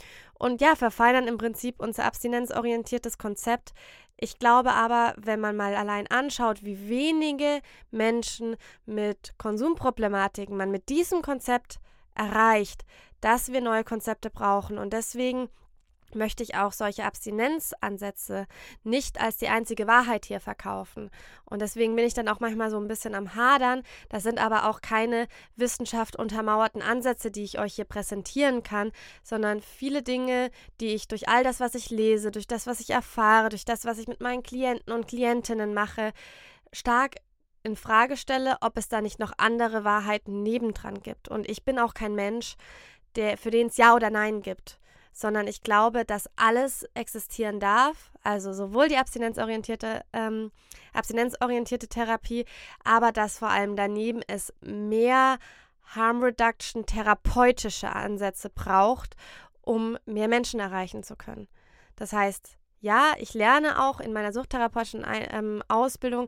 und 0.43 0.59
ja, 0.59 0.75
verfeinern 0.75 1.29
im 1.29 1.37
Prinzip 1.37 1.75
unser 1.79 2.03
abstinenzorientiertes 2.03 3.17
Konzept 3.17 3.73
ich 4.17 4.39
glaube 4.39 4.71
aber, 4.73 5.13
wenn 5.17 5.39
man 5.39 5.55
mal 5.55 5.75
allein 5.75 6.07
anschaut, 6.07 6.63
wie 6.63 6.87
wenige 6.87 7.61
Menschen 7.91 8.55
mit 8.85 9.33
Konsumproblematiken 9.37 10.55
man 10.55 10.71
mit 10.71 10.89
diesem 10.89 11.21
Konzept 11.21 11.79
erreicht, 12.15 12.85
dass 13.21 13.51
wir 13.51 13.61
neue 13.61 13.83
Konzepte 13.83 14.29
brauchen. 14.29 14.77
Und 14.77 14.93
deswegen 14.93 15.49
möchte 16.15 16.43
ich 16.43 16.55
auch 16.55 16.71
solche 16.71 17.05
Abstinenzansätze 17.05 18.47
nicht 18.83 19.19
als 19.21 19.37
die 19.37 19.47
einzige 19.47 19.87
Wahrheit 19.87 20.25
hier 20.25 20.39
verkaufen. 20.39 21.09
Und 21.45 21.61
deswegen 21.61 21.95
bin 21.95 22.05
ich 22.05 22.13
dann 22.13 22.27
auch 22.27 22.39
manchmal 22.39 22.69
so 22.69 22.79
ein 22.79 22.87
bisschen 22.87 23.15
am 23.15 23.35
Hadern. 23.35 23.83
Das 24.09 24.23
sind 24.23 24.39
aber 24.39 24.69
auch 24.69 24.81
keine 24.81 25.27
Wissenschaft 25.55 26.15
untermauerten 26.15 26.81
Ansätze, 26.81 27.31
die 27.31 27.43
ich 27.43 27.59
euch 27.59 27.75
hier 27.75 27.85
präsentieren 27.85 28.63
kann, 28.63 28.91
sondern 29.23 29.61
viele 29.61 30.03
Dinge, 30.03 30.51
die 30.81 30.93
ich 30.93 31.07
durch 31.07 31.27
all 31.29 31.43
das, 31.43 31.59
was 31.59 31.75
ich 31.75 31.89
lese, 31.89 32.31
durch 32.31 32.47
das, 32.47 32.67
was 32.67 32.79
ich 32.79 32.89
erfahre, 32.89 33.49
durch 33.49 33.65
das, 33.65 33.85
was 33.85 33.97
ich 33.97 34.07
mit 34.07 34.21
meinen 34.21 34.43
Klienten 34.43 34.93
und 34.93 35.07
Klientinnen 35.07 35.73
mache, 35.73 36.13
stark 36.71 37.15
in 37.63 37.75
Frage 37.75 38.17
stelle, 38.17 38.57
ob 38.61 38.77
es 38.77 38.89
da 38.89 39.01
nicht 39.01 39.19
noch 39.19 39.31
andere 39.37 39.83
Wahrheiten 39.83 40.43
nebendran 40.43 41.01
gibt. 41.01 41.29
Und 41.29 41.49
ich 41.49 41.63
bin 41.63 41.79
auch 41.79 41.93
kein 41.93 42.13
Mensch, 42.13 42.55
der, 43.15 43.37
für 43.37 43.51
den 43.51 43.67
es 43.67 43.77
Ja 43.77 43.95
oder 43.95 44.09
Nein 44.09 44.41
gibt 44.41 44.79
sondern 45.13 45.47
ich 45.47 45.61
glaube, 45.61 46.05
dass 46.05 46.29
alles 46.35 46.85
existieren 46.95 47.59
darf, 47.59 48.11
also 48.23 48.51
sowohl 48.51 48.87
die 48.89 48.97
abstinenzorientierte, 48.97 50.03
ähm, 50.11 50.51
abstinenzorientierte 50.93 51.87
Therapie, 51.87 52.45
aber 52.83 53.11
dass 53.11 53.37
vor 53.37 53.49
allem 53.49 53.75
daneben 53.75 54.21
es 54.27 54.51
mehr 54.61 55.37
Harm 55.83 56.23
Reduction 56.23 56.85
therapeutische 56.85 57.93
Ansätze 57.93 58.49
braucht, 58.49 59.15
um 59.61 59.97
mehr 60.05 60.27
Menschen 60.27 60.59
erreichen 60.59 61.03
zu 61.03 61.15
können. 61.15 61.47
Das 61.95 62.11
heißt, 62.11 62.57
ja, 62.79 63.13
ich 63.17 63.33
lerne 63.33 63.81
auch 63.81 63.99
in 63.99 64.11
meiner 64.11 64.33
suchtherapeutischen 64.33 65.05
ähm, 65.07 65.63
Ausbildung 65.67 66.27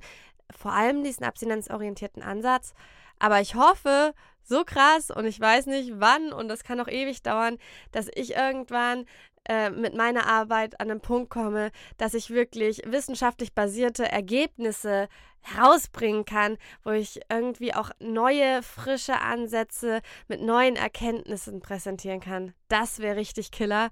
vor 0.56 0.72
allem 0.72 1.04
diesen 1.04 1.26
abstinenzorientierten 1.26 2.22
Ansatz, 2.22 2.74
aber 3.20 3.42
ich 3.42 3.56
hoffe, 3.56 4.14
so 4.46 4.64
krass 4.64 5.12
und 5.12 5.26
ich 5.26 5.40
weiß 5.40 5.66
nicht 5.66 5.94
wann 5.96 6.32
und 6.32 6.48
das 6.48 6.64
kann 6.64 6.80
auch 6.80 6.88
ewig 6.88 7.24
dauern, 7.24 7.58
dass 7.92 8.10
ich 8.14 8.36
irgendwann 8.36 9.06
äh, 9.48 9.70
mit 9.70 9.96
meiner 9.96 10.28
Arbeit 10.28 10.80
an 10.80 10.90
einen 10.90 11.02
Punkt 11.02 11.30
komme, 11.30 11.72
dass 11.98 12.14
ich 12.14 12.32
wirklich 12.32 12.82
wissenschaftlich 12.86 13.54
basierte 13.54 14.12
Ergebnisse 14.12 15.08
herausbringen 15.42 16.26
kann, 16.26 16.58
wo 16.84 16.92
ich 16.92 17.20
irgendwie 17.30 17.74
auch 17.74 17.92
neue, 18.00 18.64
frische 18.64 19.22
Ansätze 19.22 20.02
mit 20.28 20.42
neuen 20.42 20.76
Erkenntnissen 20.76 21.60
präsentieren 21.60 22.20
kann. 22.20 22.54
Das 22.70 23.00
wäre 23.00 23.18
richtig 23.18 23.52
killer. 23.52 23.90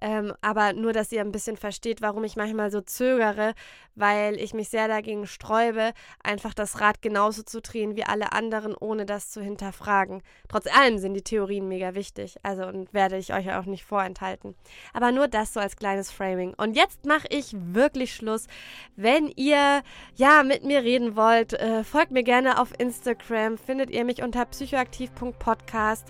Ähm, 0.00 0.34
aber 0.42 0.72
nur, 0.72 0.92
dass 0.92 1.12
ihr 1.12 1.20
ein 1.20 1.32
bisschen 1.32 1.56
versteht, 1.56 2.02
warum 2.02 2.24
ich 2.24 2.36
manchmal 2.36 2.70
so 2.70 2.80
zögere, 2.80 3.54
weil 3.94 4.38
ich 4.38 4.52
mich 4.52 4.68
sehr 4.68 4.88
dagegen 4.88 5.26
sträube, 5.26 5.92
einfach 6.22 6.52
das 6.52 6.80
Rad 6.80 7.00
genauso 7.00 7.42
zu 7.42 7.60
drehen 7.60 7.96
wie 7.96 8.04
alle 8.04 8.32
anderen, 8.32 8.74
ohne 8.74 9.06
das 9.06 9.30
zu 9.30 9.40
hinterfragen. 9.40 10.22
Trotz 10.48 10.66
allem 10.66 10.98
sind 10.98 11.14
die 11.14 11.22
Theorien 11.22 11.68
mega 11.68 11.94
wichtig, 11.94 12.36
also 12.42 12.66
und 12.66 12.92
werde 12.92 13.16
ich 13.16 13.32
euch 13.32 13.52
auch 13.52 13.64
nicht 13.64 13.84
vorenthalten. 13.84 14.54
Aber 14.92 15.12
nur 15.12 15.28
das 15.28 15.54
so 15.54 15.60
als 15.60 15.76
kleines 15.76 16.10
Framing. 16.10 16.54
Und 16.54 16.76
jetzt 16.76 17.06
mache 17.06 17.26
ich 17.30 17.54
wirklich 17.54 18.14
Schluss. 18.14 18.46
Wenn 18.96 19.28
ihr 19.36 19.82
ja 20.14 20.42
mit 20.42 20.64
mir 20.64 20.82
reden 20.82 21.16
wollt, 21.16 21.54
äh, 21.54 21.84
folgt 21.84 22.10
mir 22.10 22.22
gerne 22.22 22.60
auf 22.60 22.78
Instagram, 22.78 23.56
findet 23.56 23.90
ihr 23.90 24.04
mich 24.04 24.22
unter 24.22 24.44
psychoaktiv.podcast 24.44 26.06